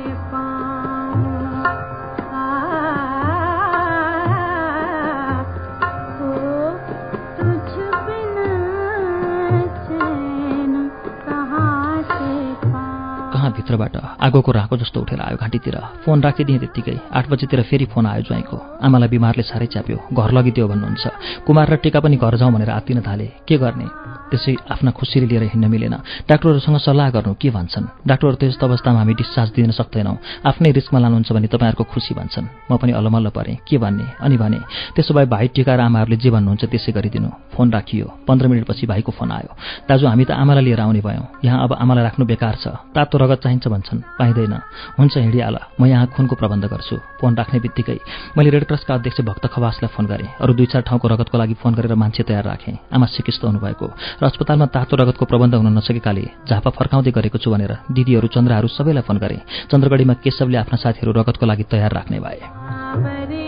[13.64, 18.22] भित्रबाट आगोको राको जस्तो उठेर आयो घाँटीतिर। फोन राखिदिएँ त्यत्तिकै। आठ बजीतिर फेरि फोन आयो
[18.28, 21.04] ज्वाइँको। आमालाई बिमारले साह्रै च्याप्यो। घर लगिदियो भन्नुहुन्छ।
[21.48, 23.88] कुमार र टिका पनि घर जाउँ भनेर आत्तिन थाले। के गर्ने?
[24.28, 25.94] त्यसै आफ्ना खुसीले लिएर हिँड्न मिलेन।
[26.28, 28.04] डाक्टरहरूसँग सल्लाह गर्नु के भन्छन्?
[28.04, 32.76] डाक्टरहरू त्यस्तो अवस्थामा हामी डिस्चार्ज दिन सक्दैनौँ। आफ्नै रिस्कमा लानुहुन्छ भने तपाईँहरूको खुसी भन्छन्। म
[32.76, 34.04] पनि अल्लमल्ल परेँ। के भन्ने?
[34.20, 34.60] अनि भने
[34.92, 39.12] त्यसो भए भाइ टिका र आमाहरूले जे भन्नुहुन्छ त्यसै गरिदिनु। फोन राखियो। पन्ध्र मिनटपछि भाइको
[39.12, 39.50] फोन आयो।
[39.88, 43.40] दाजु हामी त आमालाई लिएर आउने भयौँ। यहाँ अब आमालाई राख्नु बेकार छ। तातो रगत
[43.54, 44.54] चाहिन्छ भन्छन्। पाइँदैन।
[44.98, 47.98] हुन्छ हिँडिहाल म यहाँ खुनको प्रबन्ध गर्छु। फोन राख्ने बित्तिकै
[48.36, 51.74] मैले रेड क्रसका अध्यक्ष भक्त खवासलाई फोन गरेँ। अरू दुई चार ठाउँको रगतको लागि फोन
[51.74, 56.70] गरेर मान्छे तयार राखेँ। आमा सिकिस्त हुनुभएको। र अस्पतालमा तातो रगतको प्रबन्ध हुन नसकेकाले झापा
[56.70, 59.38] फर्काउँदै गरेको छु भनेर दिदीहरू चन्द्रहरू सबैलाई फोन गरे।
[59.70, 63.43] चन्द्रगढीमा केशवले आफ्ना साथीहरू रगतको लागि तयार राख्ने भए।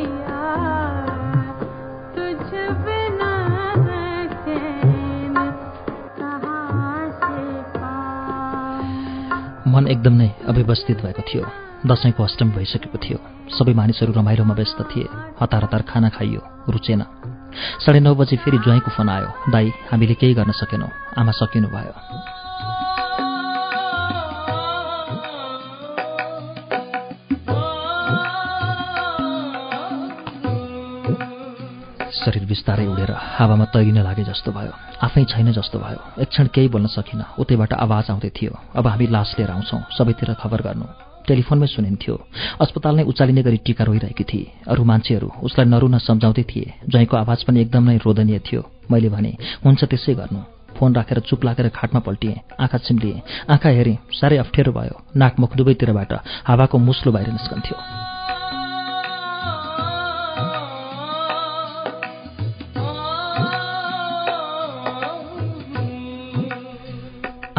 [9.77, 11.45] मन एकदम नै अव्यवस्थित भएको थियो।
[11.87, 13.19] दसैँको अष्टमी भइसकेको थियो।
[13.53, 15.09] सबै मानिसहरू रमाइलोमा व्यस्त थिए।
[15.41, 16.41] हतार हतार खाना खाइयो
[16.73, 17.05] रुचेन।
[17.85, 20.89] साढे नौ बजी फेरि ज्वाइँको फोन आयो। दाई हामीले केही गर्न सकेनौँ।
[21.21, 21.93] आमा सकिनु भयो
[32.27, 36.69] शरीर बिस्तारै उडेर हावामा तैरिन लागे जस्तो भयो। आफै छैन जस्तो भयो। एक क्षण केही
[36.75, 40.87] बोल्न सकिनँ उतैबाट आवाज आउँदै थियो। अब हामी लास लिएर आउँछौँ सबैतिर खबर गर्नु।
[41.27, 42.15] टेलिफोनमै सुनिन्थ्यो।
[42.63, 47.39] अस्पताल नै उचालिने गरी टिका रोइरहेकी थिए। अरू मान्छेहरू उसलाई नरुन सम्झाउँदै थिए। ज्वाइँको आवाज
[47.47, 50.41] पनि एकदम नै रोदनीय थियो। मैले भने हुन्छ त्यसै गर्नु।
[50.77, 53.23] फोन राखेर चुप लागेर खाटमा पल्टिएँ। आँखा चिम्लिएँ।
[53.55, 56.13] आँखा हेरेँ। साह्रै अप्ठ्यारो भयो। नाकमुख दुवैतिरबाट
[56.47, 58.16] हावाको मुस्लो बाहिर निस्कन्थ्यो।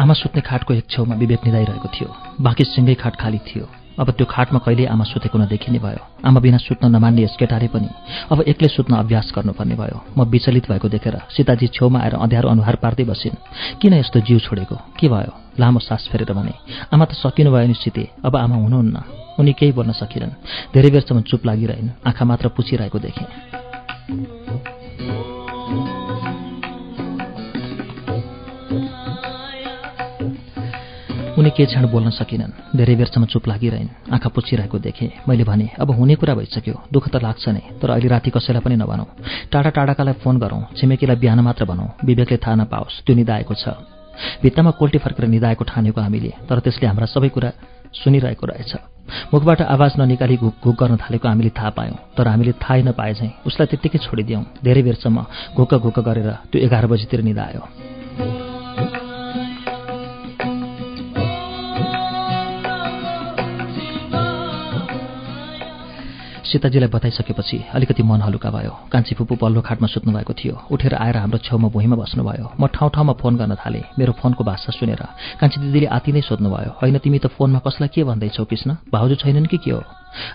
[0.08, 2.08] आमा सुत्ने खाटको एक छेउमा विवेक निधाइरहेको थियो।
[2.40, 3.68] बाँकी सिँगै खाट खाली थियो।
[4.00, 7.88] अब त्यो खाटमा कहिले आमा सुतेको नदेखिने भयो। आमा बिना सुत्न नमान्ने यस केटाले पनि
[8.32, 12.76] अब एक्लै सुत्न अभ्यास गर्नुपर्ने भयो। म विचलित भएको देखेर सीताजी छेउमा आएर अँध्यारो अनुहार
[12.80, 13.36] पार्दै बसिन्।
[13.84, 14.76] किन यस्तो जिउ छोडेको?
[14.96, 15.32] के भयो?
[15.60, 16.56] लामो सास फेरेर भने
[16.88, 18.96] आमा त सकिनु भयो नि सिते। अब आमा हुनुहुन्न।
[19.36, 24.77] उनी केही बोल्न सकिरहन् धेरै बेरसम्म चुप लागिरहन्। आँखा मात्र पुछिरहेको देखेँ।
[31.38, 35.90] उनी के क्षण बोल्न सकिनन्। धेरै बेरसम्म चुप लागिरहन्। आँखा पुछिरहेको देखेँ। मैले भने अब
[35.94, 39.06] हुने कुरा भइसक्यो। दुःख त लाग्छ नै तर अहिले राति कसैलाई पनि नभनौँ।
[39.46, 43.70] टाढा टाढाकालाई फोन गरौँ। छिमेकीलाई बिहान मात्र भनौँ। विवेकले थाहा नपाओस्। त्यो निधाएको छ।
[44.42, 47.50] भित्तामा कोल्टी फर्केर निधाएको ठानेको हामीले तर त्यसले हाम्रा सबै कुरा
[48.02, 48.72] सुनिरहेको रहेछ।
[49.30, 53.32] मुखबाट आवाज ननिकाली घुक घुक गर्न थालेको हामीले थाहा पायौँ। तर हामीले थाहै नपाए चाहिँ
[53.46, 55.18] उसलाई त्यत्तिकै छोडिदियौँ। धेरै बेरसम्म
[55.54, 57.62] घुक्क घुक्क गरेर त्यो एघार बजीतिर निधायो
[66.48, 71.16] सीताजीलाई बताइसकेपछि अलिकति मन हलुका भयो। कान्छी फुपू पल्लो खाटमा सुत्नु भएको थियो। उठेर आएर
[71.16, 75.02] हाम्रो छेउमा भुइँमा बस्नुभयो। म ठाउँ ठाउँमा फोन गर्न थालेँ। मेरो फोनको भाषा सुनेर।
[75.40, 78.76] कान्छी दिदीले आति नै सोध्नुभयो होइन तिमी त फोनमा कसलाई के भन्दैछौ कृष्ण?
[78.92, 79.82] भाउजू छैनन् कि के हो?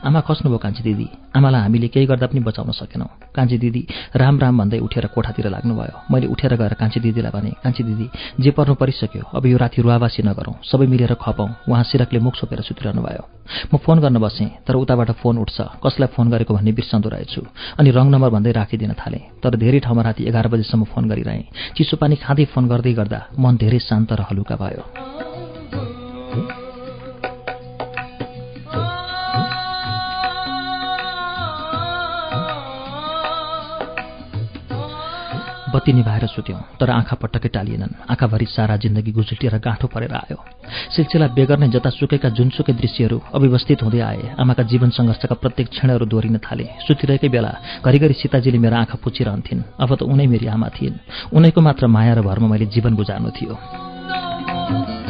[0.04, 3.82] आमा खस्नुभयो कान्छी दिदी। आमालाई हामीले केही गर्दा पनि बचाउन सकेनौँ। कान्छी दिदी
[4.16, 8.08] राम राम भन्दै उठेर कोठातिर लाग्नुभयो। मैले उठेर गएर कान्छी दिदीलाई भने कान्छी दिदी
[8.40, 12.62] जे पर्नु परिसक्यो अब यो राति रुवावासी नगरौँ। सबै मिलेर खपाउँ उहाँ सिरकले मुख छोपेर
[12.62, 13.24] सुतिरहनु भयो
[13.74, 17.42] म फोन गर्न बसेँ तर उताबाट फोन उठ्छ। कसलाई फोन गरेको भन्ने बिर्सँदो रहेछु।
[17.80, 21.98] अनि रङ नम्बर भन्दै राखिदिन थालेँ। तर धेरै ठाउँमा राति एघार बजीसम्म फोन गरिरहेँ। चिसो
[21.98, 25.13] पानी खाँदै फोन गर्दै गर्दा मन धेरै शान्त र हलुका भयो।
[35.74, 40.38] बत्ती निभाएर सुत्यौँ तर आँखा पटक्कै टालिएनन्। आँखाभरि सारा जिन्दगी गुजुटिएर गाँठो परेर आयो।
[40.96, 46.38] सिलसिला बेगर नै जतासुकैका जुनसुकै दृश्यहरू अव्यवस्थित हुँदै आए आमाका जीवन सङ्घर्षका प्रत्येक क्षणहरू दोहोरिन
[46.46, 51.02] थाले। सुतिरहेकै बेला घरिघरि सीताजीले मेरो आँखा पुचिरहन्थिन् अब त उनै मेरी आमा थिइन्।
[51.34, 55.03] उनैको मात्र माया र भरमा मैले जीवन गुजार्नु थियो।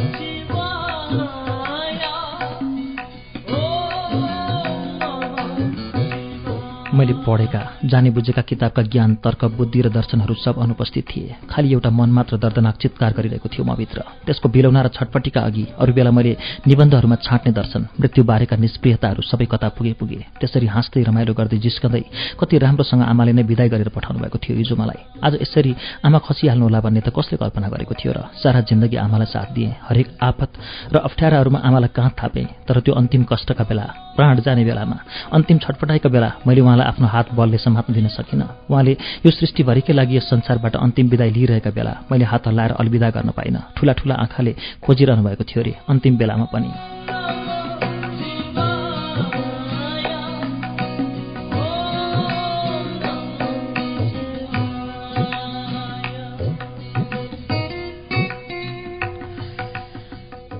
[6.94, 11.90] मैले पढेका जाने बुझेका किताबका ज्ञान तर्क बुद्धि र दर्शनहरू सब अनुपस्थित थिए। खालि एउटा
[11.90, 16.10] मन मात्र दर्दनाक चित्कार गरिरहेको थियो म भित्र। त्यसको बिलौना र छटपट्टिका अघि अरू बेला
[16.10, 22.02] मैले निबन्धहरूमा छाँट्ने दर्शन मृत्युबारेका निष्प्रियताहरू सबै कता पुगे पुगे। त्यसरी हाँस्दै रमाइलो गर्दै जिस्कँदै
[22.38, 25.74] कति राम्रोसँग आमाले नै विदाय गरेर पठाउनु भएको थियो हिजो मलाई। आज यसरी
[26.06, 29.72] आमा खसिहाल्नु होला भन्ने त कसले कल्पना गरेको थियो र सारा जिन्दगी आमालाई साथ दिएँ।
[29.88, 30.50] हरेक आफत
[30.94, 34.96] र अप्ठ्याराहरूमा आमालाई कहाँ थापेँ तर त्यो अन्तिम कष्टका बेला प्राण जाने बेलामा
[35.32, 38.92] अन्तिम छटपटाइका बेला मैले उहाँलाई आफ्नो हात बलले समात्न दिन सकिनँ। उहाँले
[39.26, 43.62] यो सृष्टिभरिकै लागि यस संसारबाट अन्तिम विदाय लिइरहेका बेला मैले हात हल्लाएर अलविदा गर्न पाइनँ।
[43.76, 47.43] ठुला ठुला आँखाले खोजिरहनु भएको थियो अरे अन्तिम बेलामा पनि।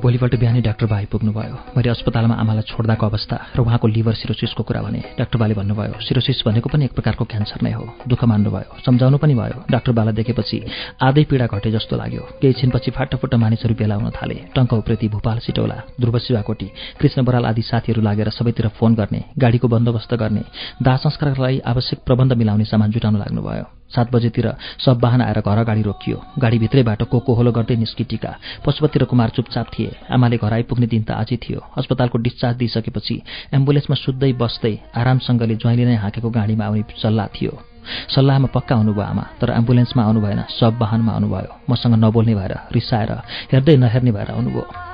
[0.05, 4.81] भोलिपल्ट बिहानै डाक्टर बा आइपुग्नुभयो मैले अस्पतालमा आमालाई छोड्दाको अवस्था र उहाँको लिभर सिरोसिसको कुरा
[4.85, 9.17] भने डाक्टर बाले भन्नुभयो सिरोसिस भनेको पनि एक प्रकारको क्यान्सर नै हो। दुःख मान्नुभयो सम्झाउनु
[9.17, 10.57] पनि भयो। डाक्टर बाला देखेपछि
[11.01, 15.39] आधै पीडा घटे जस्तो लाग्यो। केही छिनपछि फाटाफुट्टा मानिसहरू भेला हुन थाले। टङ्क उप्रेती भूपाल
[15.41, 16.69] सिटौला ध्रुव शिवाकोटी
[17.01, 20.45] कृष्ण बराल आदि साथीहरू लागेर सबैतिर फोन गर्ने गाडीको बन्दोबस्त गर्ने
[20.85, 24.47] दाह संस्कारका लागि आवश्यक प्रबन्ध मिलाउने सामान जुटाउन लाग्नुभयो। सात बजेतिर
[24.85, 28.31] सब वाहन आएर घर अगाडि रोकियो। गाडीभित्रैबाट को कोहोलो गर्दै निस्किटीका।
[28.67, 33.17] पशुपति र कुमार चुपचाप थिए। आमाले घर आइपुग्ने दिन त आजै थियो। अस्पतालको डिस्चार्ज दिइसकेपछि
[33.55, 37.53] एम्बुलेन्समा सुत्दै बस्दै आरामसँगले ज्वाइँले नै हाकेको गाडीमा आउने सल्लाह थियो।
[38.15, 43.11] सल्लाहमा पक्का आउनुभयो आमा तर एम्बुलेन्समा आउनु भएन सब वाहनमा आउनुभयो। मसँग नबोल्ने भएर रिसाएर
[43.53, 44.94] हेर्दै नहेर्ने भएर आउनुभयो।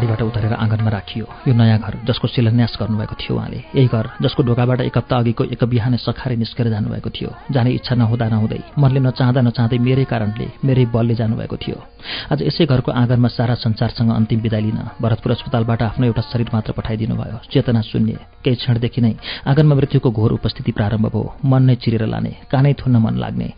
[0.00, 4.40] गाडीबाट उत्रेर आँगनमा राखियो। यो नयाँ घर जसको शिलान्यास गर्नुभएको थियो उहाँले। यही घर जसको
[4.48, 9.00] ढोकाबाट एक हप्ता अघिको एक बिहानै सखारे निस्केर जानुभएको थियो। जाने इच्छा नहुँदा नहुँदै मनले
[9.04, 11.76] नचाहँदा नचाहँदै मेरै कारणले मेरै बलले जानुभएको थियो।
[12.32, 16.72] आज यसै घरको आँगनमा सारा संसारसँग अन्तिम विदाय लिन भरतपुर अस्पतालबाट आफ्नो एउटा शरीर मात्र
[16.72, 19.12] पठाइदिनु भयो। चेतना शून्य केही क्षणदेखि नै
[19.44, 23.48] आँगनमा मृत्युको घोर उपस्थिति प्रारम्भ भयो। मन नै चिरेर लाने कानै थुन्न मन लाग्ने।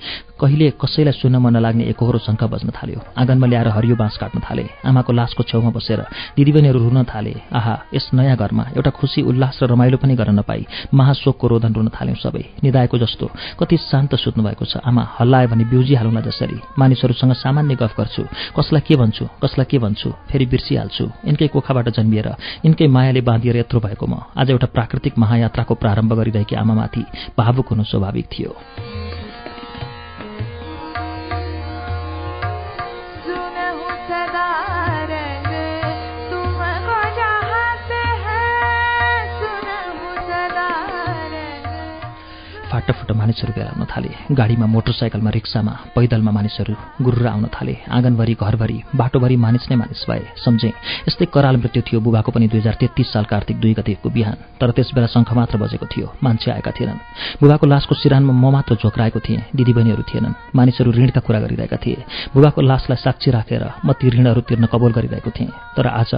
[0.43, 4.65] कहिले कसैलाई सुन्न मन नलाग्ने एकहोरो शङ्का बज्न थाल्यो। आँगनमा ल्याएर हरियो बाँस काट्न थाले।
[4.83, 6.01] आमाको लासको छेउमा बसेर
[6.35, 10.67] दिदीबहिनीहरू रुन थाले। आहा यस नयाँ घरमा एउटा खुसी उल्लास र रमाइलो पनि गर्न नपाई।
[10.91, 15.65] महाशोकको रोदन रुन थाल्यौँ सबै। निदाएको जस्तो कति शान्त सुत्नु भएको छ। आमा हल्लायो भने
[15.71, 18.23] बिउजी हालौँला जसरी। मानिसहरूसँग सामान्य गफ गर्छु।
[18.59, 19.25] कसलाई के भन्छु?
[19.39, 20.11] कसलाई के भन्छु?
[20.27, 22.29] फेरि बिर्सिहाल्छु। यिनकै कोखाबाट जन्मिएर
[22.67, 27.03] यिनकै मायाले बाँधिएर यत्रो भएको म। आज एउटा प्राकृतिक महायात्राको प्रारम्भ गरिरहेकी आमामाथि
[27.39, 28.53] भावुक हुनु स्वाभाविक थियो।
[42.83, 48.79] फाटाफुट मानिसहरू भेला हुन थाले। गाडीमा मोटरसाइकलमा रिक्सामा पैदलमा मानिसहरू गुरुर आउन थाले। आँगनभरि घरभरि
[48.99, 50.71] बाटोभरि मानिस नै मानिस भए। सम्झे
[51.07, 54.71] यस्तै कराल मृत्यु थियो बुबाको पनि दुई हजार तेत्तिस साल कार्तिक दुई गतिको बिहान। तर
[54.75, 56.99] त्यस बेला शङ्ख मात्र बजेको थियो। मान्छे आएका थिएनन्।
[57.39, 62.03] बुबाको लासको सिरानमा म मात्र झोक्राएको थिएँ। दिदीबहिनीहरू थिएनन्। मानिसहरू ऋणका कुरा गरिरहेका थिए।
[62.35, 66.11] बुबाको लासलाई साक्षी राखेर म ती ऋणहरू तिर्न कबोल गरिरहेको थिएँ। तर आज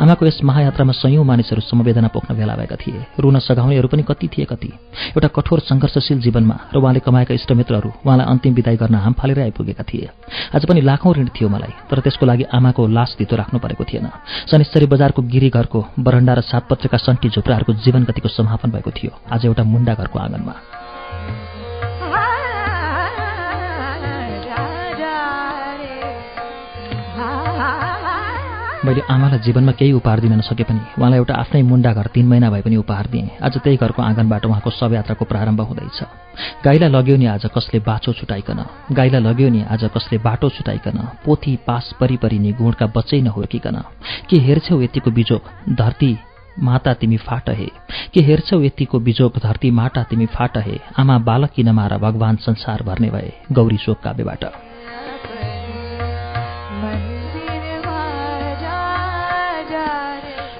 [0.00, 4.44] आमाको यस महायात्रामा सयौँ मानिसहरू समवेदना पोख्न भेला भएका थिए। रुन सघाउनेहरू पनि कति थिए
[4.48, 4.72] कति।
[5.12, 9.84] एउटा कठोर सङ्घर्ष जीवनमा र उहाँले कमाएका इष्टमित्रहरू उहाँलाई अन्तिम विदाई गर्न हाम फालेर आइपुगेका
[9.84, 10.08] थिए।
[10.54, 14.08] आज पनि लाखौँ ऋण थियो मलाई तर त्यसको लागि आमाको लास धितो राख्नु परेको थिएन।
[14.50, 19.46] शनिश्चरी बजारको गिरी घरको बरन्डा र सातपत्रिका सन्टी झुप्राहरूको जीवन गतिको समापन भएको थियो। आज
[19.46, 20.85] एउटा मुन्डा घरको आँगनमा।
[28.86, 32.50] मैले आमालाई जीवनमा केही उपहार दिन नसके पनि उहाँलाई एउटा आफ्नै मुन्डा घर तिन महिना
[32.50, 35.98] भए पनि उपहार दिएँ। आज त्यही घरको आँगनबाट उहाँको शवयात्राको प्रारम्भ हुँदैछ।
[36.64, 38.60] गाईलाई लग्यो नि आज कसले बाछो छुटाइकन?
[38.92, 40.98] गाईलाई लग्यो नि आज कसले बाटो छुटाइकन?
[41.24, 43.76] पोथी पास परिपरि नि गुणका बच्चै नहुर्किकन
[44.30, 46.12] के हेर्छौ यतिको बिजोग धरती
[46.62, 47.68] माता तिमी फाट हे
[48.14, 52.82] के हेर्छौ यतिको बिजोग धरती माटा तिमी फाट हे आमा बालक किन मार भगवान संसार
[52.82, 53.32] भर्ने भए?
[53.52, 54.44] गौरी शोक काव्यबाट।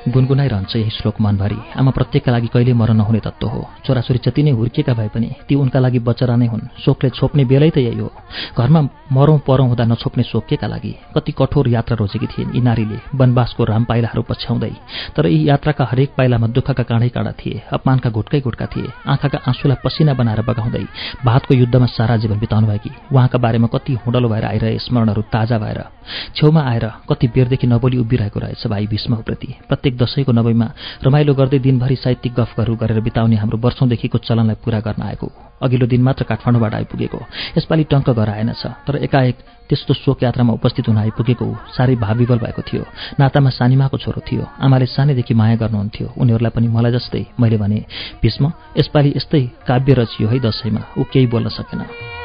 [0.09, 4.51] गुनगुनाइरहन्छ यही श्लोक मनभरि। आमा प्रत्येकका लागि कहिले मर नहुने तत्त्व हो। छोराछोरी जति नै
[4.51, 8.11] हुर्किएका भए पनि ती उनका लागि बचरा नै हुन्। शोकले छोप्ने बेलै त यही हो।
[8.59, 8.81] घरमा
[9.13, 13.65] मरौँ परौँ हुँदा नछोप्ने शोक केका लागि कति कठोर यात्रा रोजेकी थिइन् यी नारीले। वनवासको
[13.65, 14.73] राम पाइलाहरू पछ्याउँदै।
[15.17, 19.83] तर यी यात्राका हरेक पाइलामा दुःखका काँडै काँडा थिए। अपमानका घुटकै घुटका थिए। आँखाका आँसुलाई
[19.85, 20.85] पसिना बनाएर बगाउँदै
[21.27, 25.96] भातको युद्धमा सारा जीवन बिताउनु भएकी। उहाँका बारेमा कति हुँडलो भएर आइरहे स्मरणहरू ताजा भएर।
[26.37, 30.69] छेउमा आएर कति बेरदेखि नबोली उभिरहेको रहेछ भाइ भीष्मप्रति प्रत्येक दसैँको नवैमा
[31.05, 35.33] रमाइलो गर्दै दिनभरि साहित्यिक गफहरू गरेर बिताउने हाम्रो वर्षौँदेखिको चलनलाई पूरा गर्न आएको।
[35.63, 37.21] अघिल्लो दिन मात्र काठमाडौँबाट आइपुगेको।
[37.59, 39.37] यसपालि टङ्क घर आएनछ तर एकाएक
[39.69, 41.47] त्यस्तो शोक यात्रामा उपस्थित हुन आइपुगेको
[41.77, 42.85] साह्रै भाविबल भएको थियो।
[43.21, 47.79] नातामा सानिमाको छोरो थियो आमाले सानैदेखि माया गर्नुहुन्थ्यो। उनीहरूलाई पनि मलाई जस्तै मैले भने
[48.23, 52.16] भीष्म यसपालि यस्तै काव्य रचियो है दसैँमा ऊ केही बोल्न सकेन।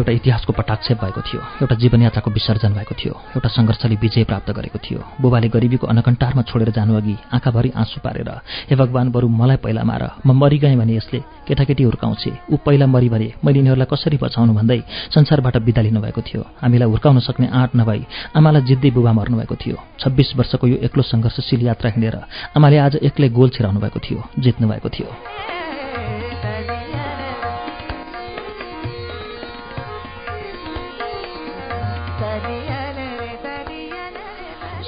[0.00, 4.78] एउटा इतिहासको पटाक्षेप भएको थियो एउटा जीवनयात्राको विसर्जन भएको थियो एउटा सङ्घर्षले विजय प्राप्त गरेको
[4.80, 8.30] थियो। बुबाले गरिबीको अनकन्टारमा छोडेर जानुअघि आँखाभरि आँसु पारेर
[8.70, 13.08] हे भगवान् बरु मलाई पहिला मार म मरिगएँ भने यसले केटाकेटी हुर्काउँछे। ऊ पहिला मरि
[13.08, 14.52] भने मैले यिनीहरूलाई कसरी बचाउनु?
[14.56, 14.80] भन्दै
[15.14, 18.00] संसारबाट बिदा लिनुभएको थियो। हामीलाई हुर्काउन सक्ने आँट नभई
[18.38, 22.16] आमालाई जित्दै बुबा मर्नुभएको थियो। छब्बिस वर्षको यो एक्लो सङ्घर्षशील यात्रा हिँडेर
[22.56, 25.10] आमाले आज एक्लै गोल छिराउनु भएको थियो जित्नु भएको थियो।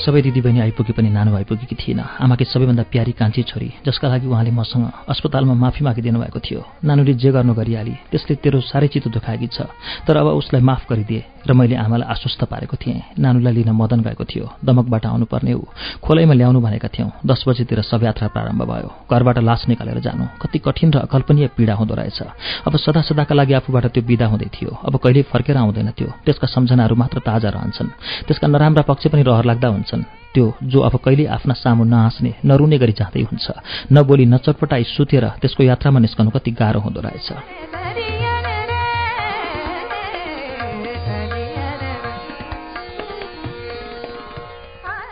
[0.03, 4.51] सबै दिदीबहिनी आइपुगे पनि नानो आइपुगेकी थिएन। आमाकी सबैभन्दा प्यारी कान्छी छोरी जसका लागि उहाँले
[4.51, 9.47] मसँग अस्पतालमा माफी मागिदिनु भएको थियो। नानुले जे गर्नु गरिहाली त्यसले तेरो साह्रै चित्त दुखाएकी
[9.47, 9.71] छ।
[10.07, 14.25] तर अब उसलाई माफ गरिदिए। र मैले आमालाई आश्वस्त पारेको थिएँ। नानुलाई लिन मदन गएको
[14.25, 15.65] थियो। दमकबाट आउनुपर्ने ऊ
[16.03, 20.59] खोलैमा ल्याउनु भनेका थियौँ। दस बजीतिर सब यात्रा प्रारम्भ भयो। घरबाट लास निकालेर जानु। कति
[20.59, 22.23] कठिन र अकल्पनीय पीडा हुँदो रहेछ।
[22.67, 26.47] अब सदा सदाका लागि आफूबाट त्यो विदा हुँदै थियो। अब कहिले फर्केर आउँदैन थियो त्यसका
[26.47, 27.89] सम्झनाहरू मात्र ताजा रहन्छन्।
[28.27, 30.03] त्यसका नराम्रा पक्ष पनि रहर लाग्दा हुन्छन्।
[30.35, 33.47] त्यो जो अब कहिले आफ्ना सामु नहाँस्ने नरुने गरी जाँदै हुन्छ।
[33.93, 38.12] नबोली नचटपटाई सुतेर त्यसको यात्रामा निस्कनु कति गाह्रो हुँदो रहेछ।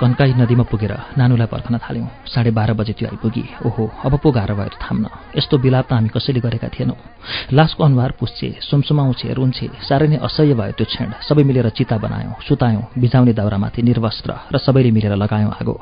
[0.01, 4.55] कन्काई नदीमा पुगेर नानुलाई पर्खन थाल्यौँ। साढे बाह्र बजे त्यो आइपुगी। ओहो अब पो गाह्रो
[4.57, 5.05] भयो थाम्न।
[5.37, 6.97] यस्तो बिलाप त हामी कसैले गरेका थिएनौँ।
[7.53, 12.33] लासको अनुहार पुस्छे सुमसुमाउँछे रुन्छे साह्रै नै असह्य भयो त्यो क्षण। सबै मिलेर चिता बनायौँ
[12.49, 15.75] सुतायौँ बिजाउने दाउरामाथि निर्वस्त्र र सबैले मिलेर लगायौँ आगो।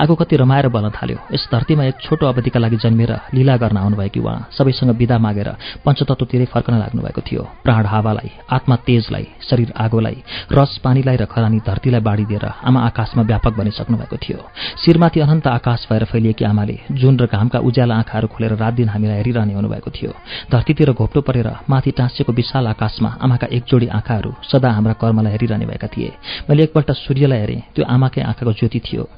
[0.00, 4.20] आगो कति रमाएर बल्न थाल्यो। यस धरतीमा एक छोटो अवधिका लागि जन्मेर लीला गर्न आउनुभएकी
[4.24, 5.48] उहाँ सबैसँग विदा मागेर
[5.84, 10.16] पञ्चतत्वतिरै फर्कन लाग्नुभएको थियो। प्राण हावालाई आत्मा तेजलाई शरीर आगोलाई
[10.48, 14.38] रस पानीलाई र खरानी धरतीलाई बाँडिदिएर आमा आकाशमा व्यापक बनिसक्नु भएको थियो।
[14.84, 19.16] शिरमाथि अनन्त आकाश भएर फैलिएकी आमाले जुन र घामका उज्याला आँखाहरू खोलेर रात दिन हामीलाई
[19.18, 20.10] हेरिरहने हुनुभएको थियो।
[20.50, 25.88] धरतीतिर घोप्टो परेर माथि टाँसिएको विशाल आकाशमा आमाका एकजोडी आँखाहरू सदा हाम्रा कर्मलाई हेरिरहने भएका
[25.90, 26.12] थिए।
[26.46, 29.08] मैले एकपल्ट सूर्यलाई हेरेँ त्यो आमाकै आँखाको ज्योति थियो।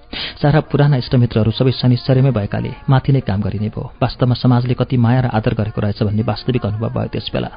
[0.40, 5.20] सारा पुराना इष्टमित्रहरू सबै शनिश्चर्यमै भएकाले माथि नै काम गरिने भयो। वास्तवमा समाजले कति माया
[5.20, 7.50] र आदर गरेको रहेछ भन्ने वास्तविक अनुभव भयो त्यस बेला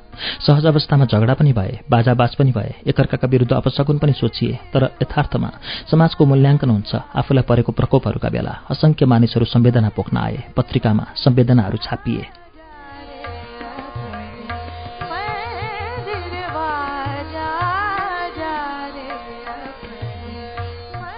[0.43, 5.49] सहज अवस्थामा झगडा पनि भए बाजाबाज पनि भए एकअर्काका विरुद्ध अपशकुन पनि सोचिए तर यथार्थमा
[5.91, 12.41] समाजको मूल्याङ्कन हुन्छ। आफूलाई परेको प्रकोपहरूका बेला असङ्ख्य मानिसहरू संवेदना पोख्न आए पत्रिकामा संवेदनाहरू छापिए।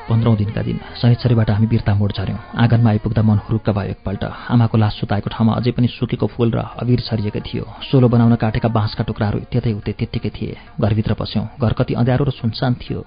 [0.03, 4.77] पन्ध्रौँ दिनका दिन शनिश्चरीबाट हामी बिर्ता मोड झऱ्यौँ। आँगनमा आइपुग्दा मन हुरुक्क भयो एकपल्ट। आमाको
[4.77, 9.03] लास सुताएको ठाउँमा अझै पनि सुकेको फूल र अबिर छरिएकै थियो। सोलो बनाउन काटेका बाँसका
[9.09, 12.99] टुक्राहरू त्यतै उतै त्यत्तिकै थिए। घरभित्र पस्यौँ। घर कति अँध्यारो र सुनसान थियो।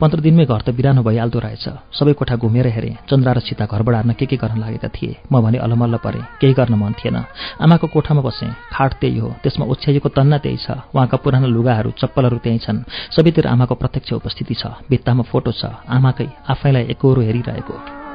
[0.00, 3.94] पन्ध्र दिनमै घर त बिरानो भइहाल्दो रहेछ। सबै कोठा घुमेर हेरेँ। चन्द्रा र सीता घरबाट
[3.94, 5.16] हार्न के के गर्न लागेका थिए?
[5.32, 7.16] म भने अलमल्ल परेँ। केही गर्न मन थिएन।
[7.60, 12.38] आमाको कोठामा बसेँ। खाट त्यही हो। त्यसमा ओछ्याइएको तन्ना त्यही छ। उहाँका पुराना लुगाहरू चप्पलहरू
[12.38, 18.05] त्यही छन्। सबैतिर आमाको प्रत्यक्ष उपस्थिति छ। भित्तामा फोटो छ। आमाकै आफैलाई एकरो हेरिरहेको।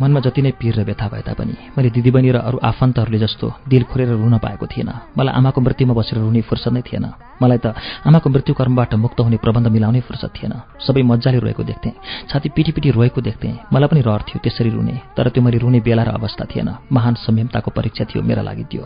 [0.00, 3.82] मनमा जति नै पीर र व्यथा भए तापनि मैले दिदीबहिनी र अरू आफन्तहरूले जस्तो दिल
[3.90, 7.06] खोलेर रुन पाएको थिएन। मलाई आमाको मृत्युमा बसेर रुने फुर्सद नै थिएन।
[7.42, 7.74] मलाई त
[8.06, 10.54] आमाको मृत्यु कर्मबाट मुक्त हुने प्रबन्ध मिलाउने फुर्सद थिएन।
[10.86, 11.92] सबै मजाले रोएको देख्थेँ।
[12.30, 15.80] छाती पिटी पिटी रोएको देख्थेँ। मलाई पनि रहर थियो त्यसरी रुने तर त्यो मैले रुने
[15.82, 18.84] बेला र अवस्था थिएन। महान संयमताको परीक्षा थियो मेरा लागि त्यो।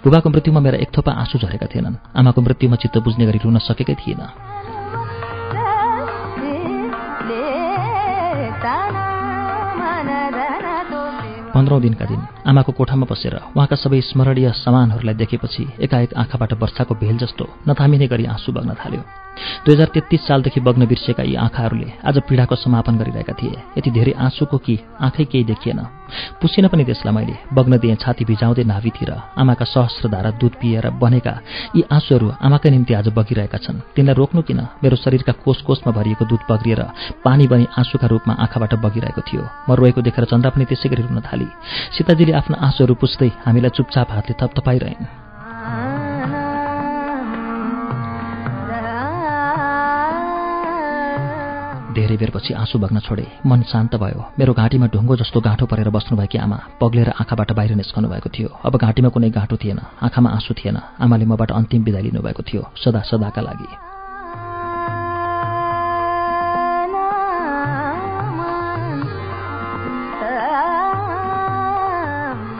[0.00, 3.94] बुबाको मृत्युमा मेरा एक थोपा आँसु झरेका थिएनन्। आमाको मृत्युमा चित्त बुझ्ने गरी रुन सकेकै
[4.00, 4.22] थिएन।
[11.54, 17.16] पन्ध्रौँ दिनका दिन आमाको कोठामा बसेर उहाँका सबै स्मरणीय सामानहरूलाई देखेपछि एकाएक आँखाबाट वर्षाको भेल
[17.18, 19.02] जस्तो नथामिने गरी आँसु बग्न थाल्यो।
[19.64, 24.12] दुई हजार तेत्तिस सालदेखि बग्न बिर्सेका यी आँखाहरूले आज पीडाको समापन गरिरहेका थिए। यति धेरै
[24.16, 25.80] आँसुको कि आँखै केही देखिएन।
[26.40, 29.10] पुसिन पनि त्यसलाई मैले बग्न दिएँ छाती भिजाउँदै नाभितिर
[29.40, 31.34] आमाका सहस्र धारा दुध पिएर बनेका
[31.76, 34.60] यी आँसुहरू आमाकै निम्ति आज बगिरहेका छन्। तिनलाई रोक्नु किन?
[34.82, 36.82] मेरो शरीरका कोष कोषमा भरिएको दुध बग्रिएर
[37.24, 41.20] पानी बनी आँसुका रूपमा आँखाबाट बगिरहेको थियो। म रोएको देखेर चन्द्रा पनि त्यसै गरी रुन
[41.26, 41.48] थाली।
[41.96, 46.13] सीताजीले आफ्ना आँसुहरू पुस्दै हामीलाई चुपचाप हातले थपथपाइरहन्।
[51.94, 56.38] धेरै बेरपछि आँसु बग्न छोडे। मन शान्त भयो। मेरो घाँटीमा ढुङ्गो जस्तो गाँठो परेर बस्नुभएकी
[56.38, 60.76] आमा पग्लेर आँखाबाट बाहिर निस्कनु भएको थियो। अब घाँटीमा कुनै गाँठो थिएन। आँखामा आँसु थिएन।
[61.00, 63.94] आमाले मबाट अन्तिम विदाय लिनुभएको थियो। सदा सदाका लागि।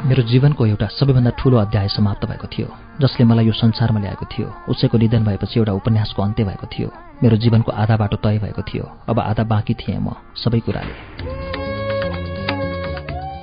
[0.09, 2.69] मेरो जीवनको एउटा सबैभन्दा ठूलो अध्याय समाप्त भएको थियो
[3.01, 6.89] जसले मलाई यो संसारमा ल्याएको थियो। उसैको निधन भएपछि एउटा उपन्यासको अन्त्य भएको थियो।
[7.23, 10.95] मेरो जीवनको आधा बाटो तय भएको थियो। अब आधा बाँकी थिएँ म सबै कुराले।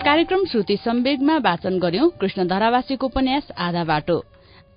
[0.01, 4.17] कार्यक्रम श्रुति सम्वेगमा वाचन गर्यौं कृष्ण धरावासीको उपन्यास आधा बाटो।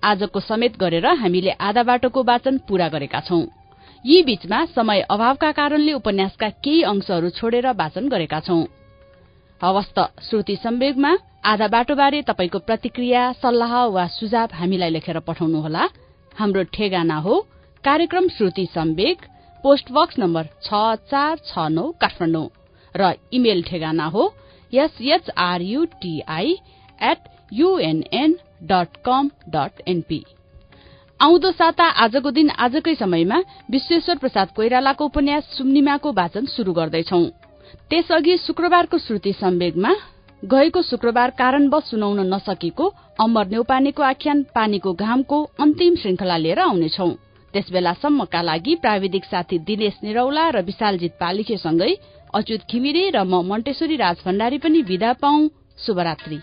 [0.05, 3.43] आजको समेत गरेर हामीले आधा बाटोको वाचन पूरा गरेका छौं।
[4.05, 8.65] यी बीचमा समय अभावका कारणले उपन्यासका केही अंशहरू छोडेर वाचन गरेका छौं।
[9.61, 11.13] हवस् त श्रुति सम्वेगमा
[11.45, 15.89] आधा बाटोबारे तपाईँको प्रतिक्रिया सल्लाह वा सुझाव हामीलाई लेखेर पठाउनुहोला।
[16.39, 17.35] हाम्रो ठेगाना हो
[17.85, 19.25] कार्यक्रम Shruti Samveg
[19.65, 20.79] post box number छ
[21.11, 22.47] चार छ नौ काठमाडौँ
[22.95, 24.23] र इमेल ठेगाना हो
[24.73, 26.53] S H R U T I
[27.01, 27.19] at
[27.53, 28.37] UNN
[28.71, 30.21] dot com dot NP
[31.21, 33.39] आउँदो साता आजको दिन आजकै समयमा
[33.71, 37.21] विश्वेश्वर प्रसाद कोइरालाको उपन्यास सुम्निमाको वाचन शुरू गर्दैछौ।
[37.91, 39.93] त्यसअघि शुक्रबारको श्रुति सम्वेगमा
[40.43, 42.89] गएको शुक्रबार कारणवश सुनाउन नसकेको
[43.21, 47.11] अमर नेउपानेको आख्यान पानीको घामको अन्तिम श्रृंखला लिएर आउनेछौ।
[47.55, 51.93] त्यसबेलासम्मका लागि प्राविधिक साथी दिनेश निरौला र विशालजित पालिखेसँगै
[52.35, 55.49] अच्युत घिमिरे र म मण्टेश्वरी राज भण्डारी पनि विदा पाउ
[55.87, 56.39] शुभरात्री।